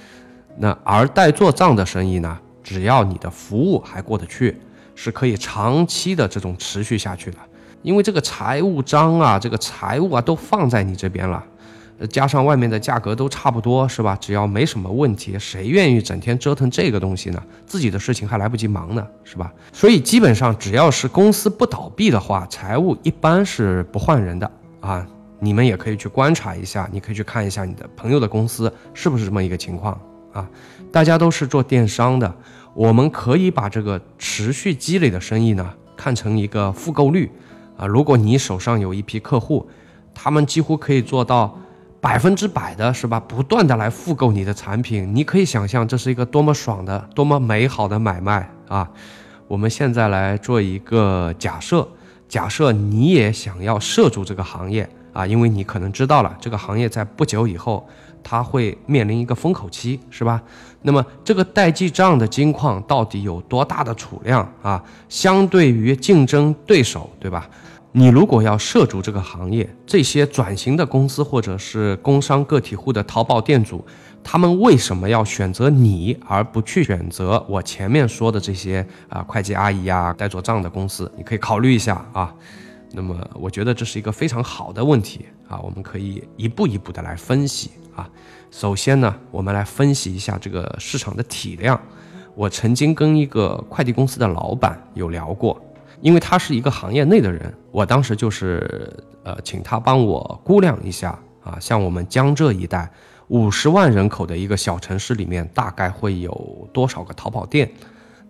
[0.57, 4.61] 那而代做账的生意呢，只要你的服务还过得去，
[4.95, 7.37] 是可以长期的这种持续下去的，
[7.83, 11.45] 因为这个财务章啊，这个财务啊，都放在你这边了。
[12.07, 14.17] 加上外面的价格都差不多，是吧？
[14.21, 17.43] 只要没什么问题，谁愿意整天折腾这个东西呢？
[17.67, 19.53] 自己的事情还来不及忙呢，是吧？
[19.73, 24.49] 所以基本上只要是公司不倒闭的话，财务一般是不换人的
[24.81, 25.05] 啊。
[25.41, 30.01] 你们也可以去观察一下，你可以去看一下你的朋友的公司是不是这么一个情况
[30.33, 30.49] 啊？
[30.93, 32.33] 大家都是做电商的，
[32.75, 37.29] 我们可以把这个持续积累的生意呢看成一个复购率
[37.77, 37.87] 啊。
[37.87, 39.69] 如果你手上有一批客户，
[40.15, 41.59] 他们几乎可以做到。
[42.01, 43.19] 百分之百的是吧？
[43.19, 48.89] 不断的来复购你的产品，你可以想象这是一个多么爽的、多么美好的买卖啊！
[49.49, 51.89] 我们现在来做一个假设，
[52.29, 57.85] 假设你也想要涉足这个行业啊，因为你可能知道了，这个行业在不久以后
[58.23, 60.41] 它会面临一个风口期，是吧？
[60.83, 64.81] 那么这个代记账的金矿到底有多大的储量啊？
[65.09, 67.49] 相对于竞争对手，对吧？
[67.93, 73.85] 你如果要涉足这个行业，这些转型的公司或者是工商个体户的淘宝店主，
[74.23, 81.11] 他们为什么要选择你而不去选择我前面说的这些啊会计阿姨啊代做账的公司？
[81.17, 82.33] 你可以考虑一下啊。
[82.93, 88.09] 那么我觉得这是一个非常好的问题啊，我们可以一步一步的来分析啊。
[88.51, 91.81] 首先呢，我们来分析一下这个市场的体量。
[92.35, 95.61] 我曾经跟一个快递公司的老板有聊过。
[96.01, 98.93] 因为他是一个行业内的人，我当时就是
[99.25, 102.91] 呃，请他帮我估量一下啊，像我们江浙一带
[103.29, 107.71] 五十万人口的一个小城市里面，大概会有多少个淘宝店？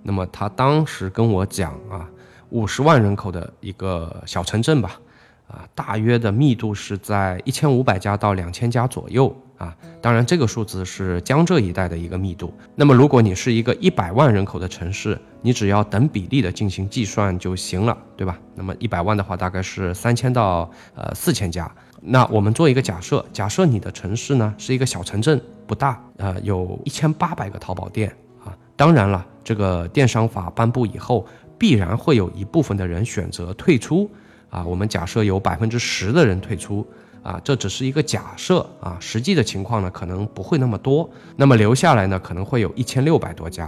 [0.02, 2.08] 那么他当时跟我讲啊，
[2.50, 4.98] 五十万人口的一个小城镇吧，
[5.46, 9.34] 啊，大约的密度是在一千五百家到两千家左右。
[9.58, 12.54] 啊，当然，这个数字是江浙一带的一个密度。
[12.76, 18.38] 那么，如果你是一个一百万人口的城市，你只要等比例的进行计算就行了，对吧？
[18.54, 21.68] 那么一百万的话，大概是三千到呃四千家。
[22.00, 28.56] 那我们做一个假设，假设你的城市呢是一个小城镇，不大，呃，有一千八百个淘宝店啊。
[28.76, 31.26] 当然了，这个电商法颁布以后，
[31.58, 34.08] 必然会有一部分的人选择退出
[34.50, 34.64] 啊。
[34.64, 36.86] 我们假设有百分之十的人退出。
[37.22, 41.08] 啊，这只是一个假设啊，实际的情况呢可能不会那么多。
[41.36, 43.66] 那么留下来呢可能会有一千六百多家，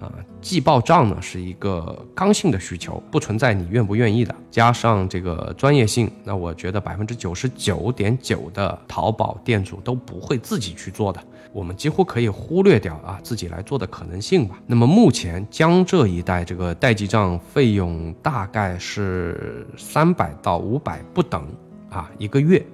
[0.00, 4.34] 啊，季报账呢是一个刚性的需求，不存在你愿不愿意的。
[4.50, 11.22] 加上这个专业性，那我觉得百分之九十九点九的淘宝店主都不会自己去做的，
[11.52, 14.58] 我们几乎可以忽略掉啊自己来做的可能性吧。
[14.66, 21.46] 那么目前江浙一带这个代记账费用大概是三百到五百不等
[21.90, 22.64] 啊一个月。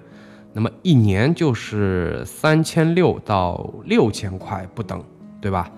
[0.54, 5.04] 那么一年就是三千六到六千块不等，
[5.40, 5.70] 对吧？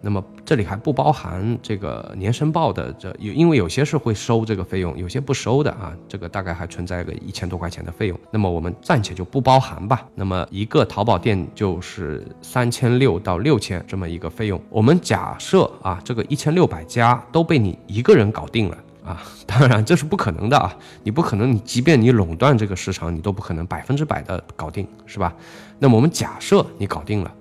[0.00, 8.16] 那么这里还不包含这个年申报的，这有因为有些是会收这个费用，有些不收的啊，这个大概还存在个一千多块钱的费用。
[8.30, 10.06] 那么我们暂且就不包含吧。
[10.14, 14.60] 那么一个淘宝店就是三千六到六千这么一个费用。
[14.70, 18.78] 我们假设啊，这个一千六百家都被你一个人搞定了。
[19.08, 20.76] 啊，当然这是不可能的啊！
[21.02, 25.34] 你不可能，你即便你垄断这个市场，你都不可能百分之百的搞定，是吧？
[25.78, 27.34] 那么我们假设你搞定了，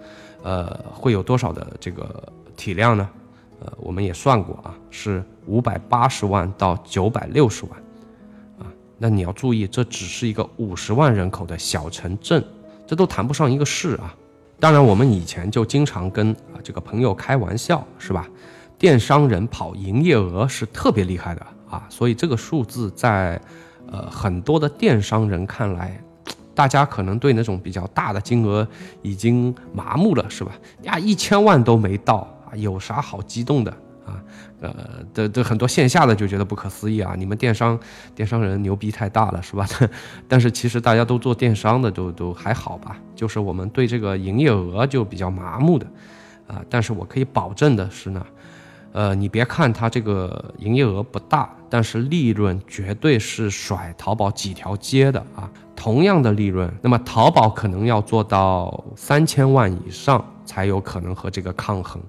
[0.43, 3.09] 呃，会有多少的这个体量呢？
[3.59, 7.73] 呃，我们也算过啊，是五百八十万到九百六十万，
[8.59, 12.41] 啊，那你要注意，这只是一个五十万人口的小城镇，
[12.85, 14.15] 这都谈不上一个市啊。
[14.57, 18.25] 当然，我们以前就经常跟啊这个朋友开玩笑，是吧？
[18.79, 23.39] 电商人跑营业额是特别厉害的啊，所以这个数字在
[23.91, 26.01] 呃很多的电商人看来，
[26.55, 28.67] 大家可能对那种比较大的金额
[29.01, 30.51] 已经麻木了，是吧？
[30.83, 33.71] 呀，一千万都没到啊，有啥好激动的？
[34.07, 34.23] 啊，
[34.61, 34.73] 呃，
[35.13, 37.13] 的的很多线下的就觉得不可思议啊！
[37.17, 37.77] 你们电商
[38.15, 39.67] 电商人牛逼太大了，是吧？
[40.29, 45.85] 但是其实大家都做电商的都都还好吧，就是我们对这个营业额就比较麻木的，
[46.47, 48.25] 啊，但是我可以保证的是呢，
[48.97, 55.47] 呃，你别看它这个营业额不大，但是利润绝对是甩淘宝几条街的啊！
[55.75, 62.01] 同样的利润，那么淘宝可能要做到三千万以上才有可能和这个抗衡。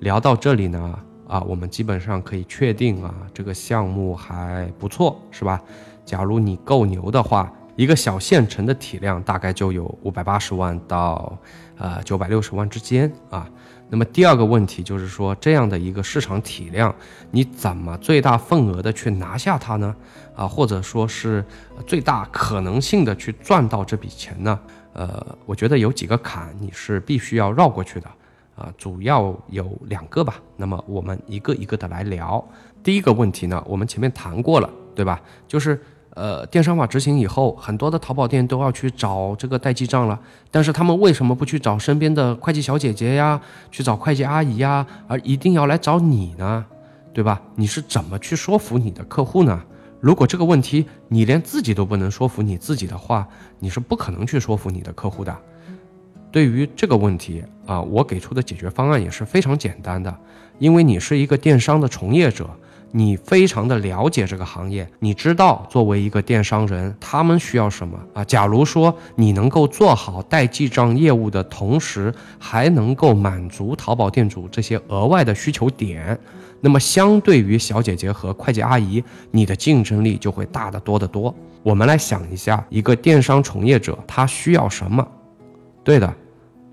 [0.00, 0.98] 聊到这里呢。
[1.26, 5.58] 啊，我们基本上可以确定啊，这个项目还不错，是吧？
[6.04, 11.38] 假如你够牛的话，一个小县城的体量大概就有五百八十万到
[11.78, 13.46] 呃九百六十万之间啊。
[13.90, 16.94] 那么第二个问题就是说，这样的一个市场体量，
[17.30, 19.94] 你怎么最大份额的去拿下它呢？
[20.36, 21.44] 啊，或者说是
[21.86, 24.58] 最大可能性的去赚到这笔钱呢？
[24.92, 28.08] 呃，我觉得有几个坎你是必须要绕过去的。
[28.56, 32.44] 啊，主要有两个吧，那么我们一个一个的来聊。
[32.82, 35.20] 第一个问题呢，我们前面谈过了，对吧？
[35.46, 35.80] 就是
[36.18, 40.18] 呃，电商法执行以后，很多的淘宝店都要去找这个代记账了，
[40.50, 43.40] 但是他们为什么不去找身边的会计小姐姐呀，
[43.70, 46.66] 去找会计阿姨呀，而一定要来找你呢？
[47.14, 47.40] 对吧？
[47.54, 49.62] 你是怎么去说服你的客户呢？
[50.00, 53.26] 如果这个问题你连自己都不能说服你自己的话，
[53.60, 55.36] 你是不可能去说服你的客户的。
[56.30, 60.14] 对于这个问题啊，我给出的解决方案也是非常简单的，
[60.58, 62.48] 因为你是一个电商的从业者，
[62.90, 68.24] 你非常的了解这个行业，你知道作为一个电商人，他们需要什么啊？
[68.24, 76.18] 假如说你能够做好代记账业务的同时，还能够满足淘宝店主这些额外的需求点，
[76.60, 81.34] 那么相对于小姐姐和会计阿姨，你的竞争力就会大得多得多。
[81.62, 85.06] 我们来想一下，一个电商从业者他需要什么？
[85.84, 86.12] 对的，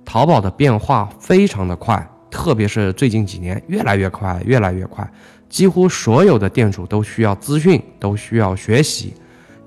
[0.06, 5.10] 淘宝的变化非常的快，特别是最近几年越来越快，越来越快，
[5.50, 9.14] 几乎所有的店主都需要资讯，都需要学习。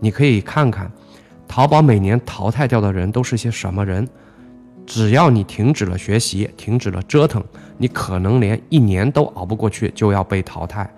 [0.00, 0.90] 你可以看看，
[1.46, 4.06] 淘宝每年淘汰掉的人都是些什么人？
[4.86, 7.42] 只要你停止了学习，停止了折腾，
[7.76, 10.90] 你可能连一年都熬不过去，就要被淘汰。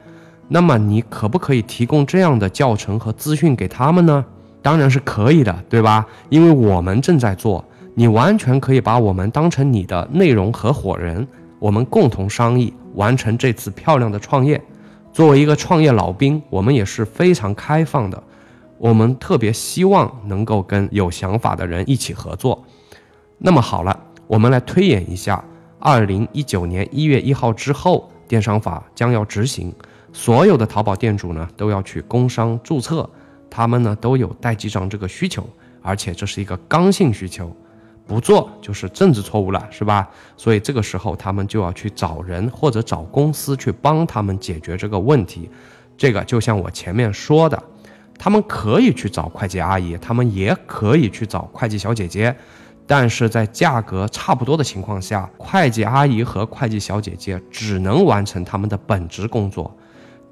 [0.48, 4.24] 那么你可不可以提供这样的教程和资讯给他们呢？
[4.62, 6.06] 当然是可以的，对吧？
[6.28, 7.64] 因为我们正在做。
[7.94, 11.26] 你完全可以把我们当成你的内容合伙人，
[11.58, 14.62] 我们共同商议完成这次漂亮的创业。
[15.20, 18.22] 作为一个创业老兵，我们也是非常开放的，
[18.78, 22.64] 我们特别希望能够跟有想法的人一起合作。
[23.36, 23.94] 那么好了，
[24.26, 25.44] 我们来推演一下：
[25.78, 29.70] 二零一九年一月一号之后，电商法将要执行，
[30.10, 33.06] 所有的淘宝店主呢都要去工商注册，
[33.50, 35.46] 他们呢都有代记账这个需求，
[35.82, 37.54] 而且这是一个刚性需求。
[38.10, 40.10] 不做就是政治错误了，是吧？
[40.36, 45.48] 所以这个时候他们就要去找人或者找公司去帮他们解决这个问题。
[45.96, 47.62] 这个就像我前面说的，
[48.18, 52.34] 他们可以去找会计阿姨，他们也可以去找会计小姐姐，
[52.84, 59.72] 但是在价格差不多的情况下，会计阿姨和会计小姐姐只能完成他们的本职工作。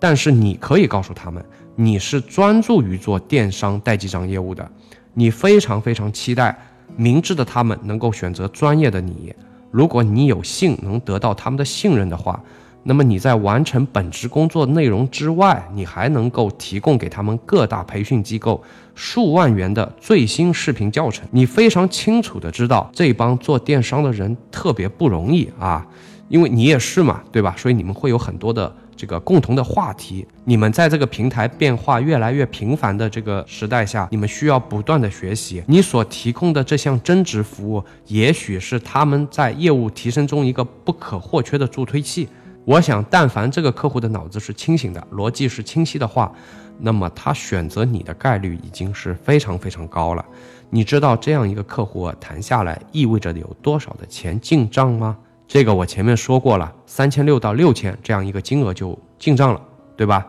[0.01, 1.45] 但是你可以告诉他们，
[1.77, 4.69] 你是专注于做电商代记账业务的，
[5.15, 6.59] 你非常非常期待。
[6.97, 9.35] 明智的他们能够选择专业的你，
[9.71, 12.43] 如果你有幸能得到他们的信任的话，
[12.83, 18.63] 那么你在完成本职工作内容之外，你还能够提供给他们各大培训机构
[18.95, 21.27] 数万元的最新视频教程。
[21.31, 25.87] 你非常清楚的知道，这帮做电商的人特别不容易啊，
[26.29, 27.55] 因为你也是嘛，对吧？
[27.59, 28.75] 所以你们会有很多的。
[28.99, 35.63] 这个共同的话题，你们在这个平台变化越来越频繁的这个时代下，你们需要不断的学习。
[35.69, 42.29] 你所提供的这项增值服务，也许是他们在业务提升中一个不可或缺的助推器。
[42.65, 46.33] 我想，但凡这个客户的脑子是清醒的，逻辑是清晰的话，
[46.81, 50.25] 那么他选择你的概率已经是非常非常高了。
[50.71, 55.17] 你知道这样一个客户谈下来意味着有多少的钱进账吗？
[55.49, 59.61] 这个我前面说过了，三千六到六千这样一个金额就进账了，
[59.97, 60.29] 对吧？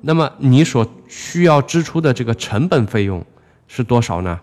[0.00, 3.24] 那么你所需要支出的这个成本费用
[3.68, 4.40] 是多少呢？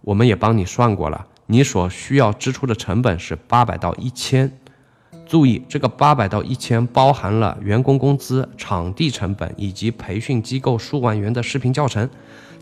[0.00, 4.50] 我们也帮你算过了，你所需要支出的成本是八百到一千。
[5.26, 12.08] 注意，这个八百到一千包含了员工工资、场地成本以及培训机构数万元的视频教程。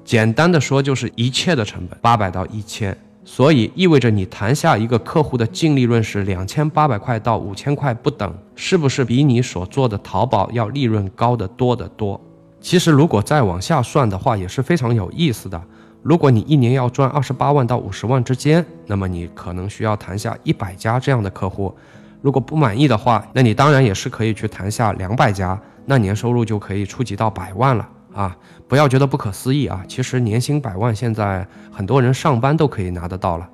[0.05, 2.97] 简单的说，就是一切的成本八百到一千。
[3.25, 12.21] 所以意味着你谈下一个客户的净利润是两千八百块到五千块不等，是不是比你所做的淘宝要利润高得多得多？
[12.61, 15.61] 其实如果再往下算的话，也是非常有意思的。
[16.03, 21.75] 如果你一年要赚二十八万到五十万之间，那么你可能需要谈下一百家这样的客户。
[22.21, 27.89] 如果不满意的话，那你当然也是可以去谈下两百家，那年收入就可以触及到百万了。
[28.15, 28.37] 啊，
[28.75, 29.85] 不要觉得不可思议啊！
[29.87, 33.49] 其实年薪百万，现在很多人上班都可以拿得到了。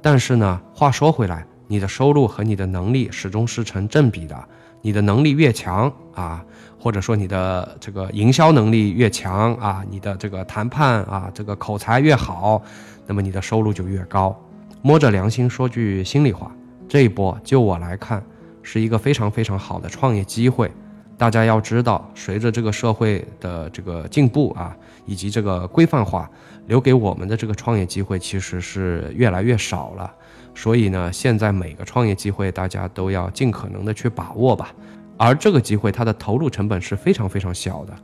[0.00, 4.34] 但是呢，话说回来，你的收入和你的能力始终是成正比的。
[4.80, 6.42] 你的能力越强啊，
[6.80, 12.62] 或者说你的这个营销能力越强啊，你的这个谈判啊，这个口才越好，
[13.06, 14.34] 那么你的收入就越高。
[14.80, 16.50] 摸着良心说句心里话，
[16.88, 18.24] 这一波就我来看，
[18.62, 20.72] 是一个非常非常好的创业机会。
[21.18, 26.30] 大家要知道，随着这个社会的这个进步啊，以及这个规范化，
[26.66, 30.12] 留给我们的这个创业机会其实是越来越少了。
[30.54, 34.74] 所以呢，现在每个创业机会，大家都要尽可能的去把握吧。
[35.16, 37.94] 而这个机会，它的投入成本是非常非常小的，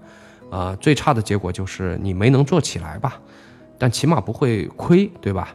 [0.50, 3.20] 呃，最差的结果就是你没能做起来吧，
[3.76, 5.54] 但起码不会亏，对吧？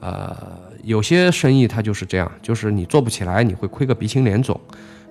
[0.00, 0.36] 呃，
[0.82, 4.58] 有些生意它就是这样，就是你做不起来，你会亏个鼻青脸肿。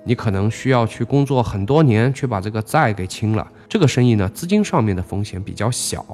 [0.04, 3.48] 你可能需要去工作很多年，去把这个债给清了。
[3.70, 6.06] 这个生意呢，资金上面的风险比较小，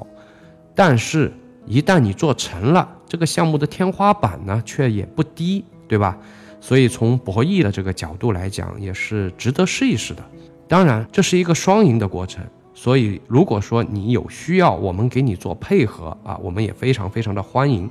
[0.74, 1.32] 但是，
[1.66, 6.16] 一旦你做成了，这个项目的天花板呢，却也不低，对吧？
[6.60, 10.22] 所以从博弈的这个角度来讲，也是值得试一试的。
[10.68, 12.44] 当然，这是一个双赢的过程。
[12.72, 17.90] 所以，如果说你有需要，我们给你做配合啊，我们也非常非常的欢迎。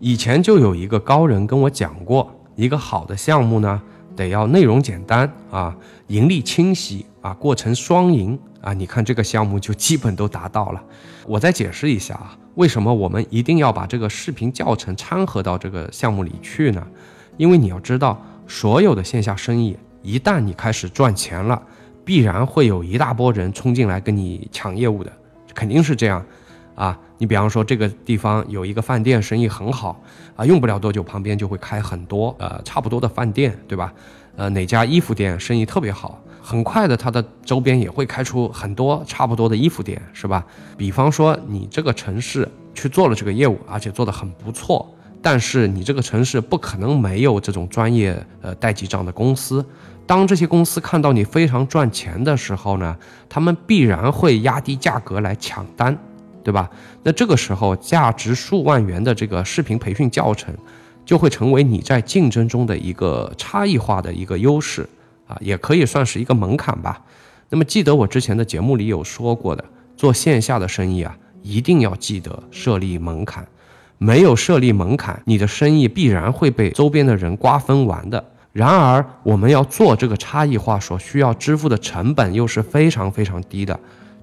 [0.00, 3.80] 以前就有一个高人跟我讲过，一个好的项目呢。
[4.16, 10.82] 得要内容简单啊，盈利清晰啊，过程双赢啊，你看这个项目就基本都达到了。
[11.26, 16.84] 我再解释一下啊，为什么我们一定要把这个视频教程掺和到这个项目里去呢？
[17.36, 21.60] 因为你要知道，所有的线下生意，一旦你开始赚钱了，
[22.04, 25.12] 必然会有一大波人冲进来跟你抢业务的，
[25.54, 26.24] 肯定是这样。
[26.76, 30.00] 啊，你比方说这个地方有一个饭店，生意很好
[30.36, 33.92] 啊，用不了多久旁边就会开很多呃差不多的饭店，对吧？
[34.36, 40.44] 呃，哪家衣服店生意特别好，很快的它的周边也会开出很多差不多的衣服店，是吧？
[40.76, 44.86] 比方说你这个城市去做了这个业务，而且做得很不错，
[45.22, 49.64] 但是你这个城市不可能没有这种专业呃代记账的公司。
[50.06, 52.94] 当这些公司看到你非常赚钱的时候呢，
[53.28, 55.98] 他们必然会压低价格来抢单。
[56.46, 56.70] 对吧？
[57.02, 60.54] 那这个时候，价值数万元的这个视频培训教程，
[61.04, 64.88] 就会成为你在竞争中的一个差异化的一个优势
[65.26, 67.02] 啊，也可以算是一个门槛吧。
[67.48, 69.64] 那么，记得我之前的节目里有说过的，
[69.96, 73.44] 做线下的生意啊，一定要记得设立门槛。
[73.98, 78.24] 没有设立门槛，你的生意必然会被周边的人瓜分完的。
[78.52, 83.76] 然而，我们要做这个差异化，所需要支付的成本又是非常非常低的。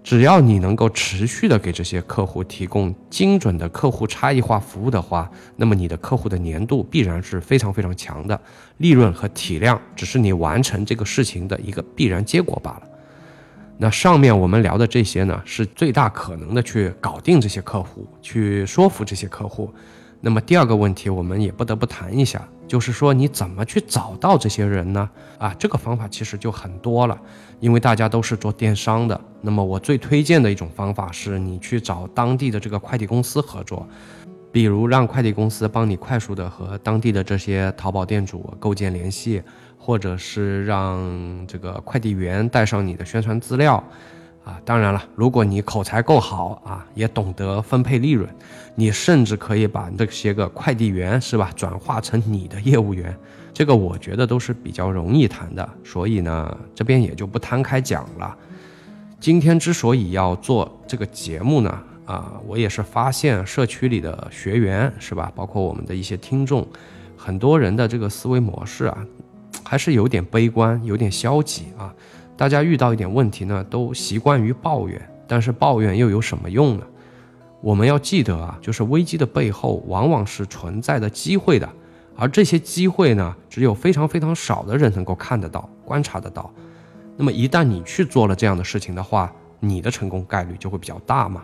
[0.03, 8.39] 只要你能够持续的给这些客户提供精准的客户差异化服务的话，那么你的客户的粘度必然是非常非常强的，
[8.77, 12.83] 利润和体量只是你完成这个事情的一个必然结果罢了。
[13.77, 19.73] 那上面我们聊的这些呢，是最大可能的去搞定这些客户，去说服这些客户。
[20.25, 25.09] 那么第二个问题，我们也不得不谈一下，就是说你怎么去找到这些人呢？
[25.37, 27.19] 啊，这个方法其实就很多了，
[27.59, 29.19] 因为大家都是做电商的。
[29.41, 33.85] 那么我最推荐的一种方法是，你去找当地的这个快递公司合作，
[34.49, 39.43] 比如让快递公司帮你快速的和当地的这些淘宝店主构建联系，
[39.77, 43.83] 或者是让这个快递员带上你的宣传资料。
[44.45, 48.29] 啊，当然了，如果你口才够好啊，也懂得分配利润，
[48.75, 53.15] 你甚至可以把这些个快递员是吧，转化成你的业务员，
[53.53, 58.35] 这个我觉得都是比较容易谈的，所以呢，这边也就不摊开讲了。
[59.19, 66.67] 今天之所以要做这个节目呢，啊，我也是发现社区里的学员是吧，包括我们的一些听众，
[67.15, 69.05] 很多人的这个思维模式啊，
[69.63, 71.93] 还是有点悲观，有点消极啊。
[72.35, 76.83] 大家遇到一点问题呢，都习惯于抱怨，但是抱怨又有什么用呢？
[77.63, 81.69] 我们要记得啊，就是危机的背后往往是存在的机会的，
[82.13, 86.53] 而这些机会呢，只有非常非常少的人能够看得到、观察得到。
[87.15, 91.41] 那么一旦你去做了这样的事情的话，你的成功概率就会比较大嘛。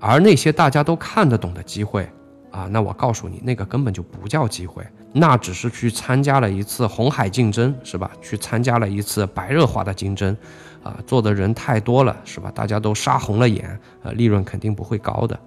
[0.00, 2.10] 而那些大家都看得懂的机会。
[2.50, 4.82] 啊，那我告诉你，那个根本就不叫机会，
[5.12, 8.10] 那只是去参加了一次红海竞争，是吧？
[8.22, 10.34] 去参加了一次白热化的竞争，
[10.82, 12.50] 啊，做的人太多了，是吧？
[12.54, 15.38] 大家都杀红了眼，呃，利润肯定不会高的。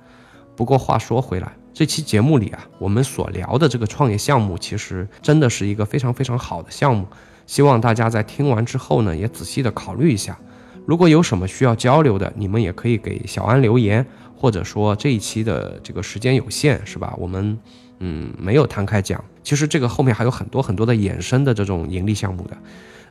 [0.56, 7.08] 不过话说回来，这期节目里啊，我们所聊的这个创业项目，其实真的是一个非常非常好的项目。
[7.48, 10.38] 希望大家在听完之后呢，也仔细的考虑一下。
[10.86, 14.06] 如果有什么需要交流的，你们也可以给小安留言，
[14.36, 17.14] 或者说这一期的这个时间有限，是吧？
[17.18, 17.58] 我们
[18.00, 19.24] 嗯没有摊开讲。
[19.44, 22.58] 其实这个后面还有很多很多的衍生的这种盈利项目的。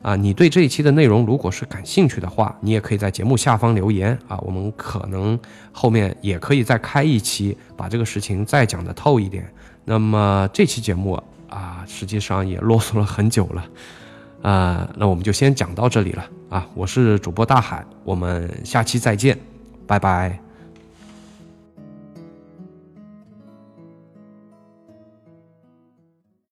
[0.03, 5.38] 啊，你对这一期的内容如果是感兴趣的话，你也可以在节目下方留言啊，我们可能
[5.72, 9.46] 后面也可以再开一期，把这个事情再讲的透一点。
[9.84, 13.64] 那么这期节目啊，实际上也啰嗦了很久了，
[14.42, 19.38] 啊，那我们就先讲到这里了啊，我是主播大海，我们下期再见，
[19.86, 20.49] 拜拜。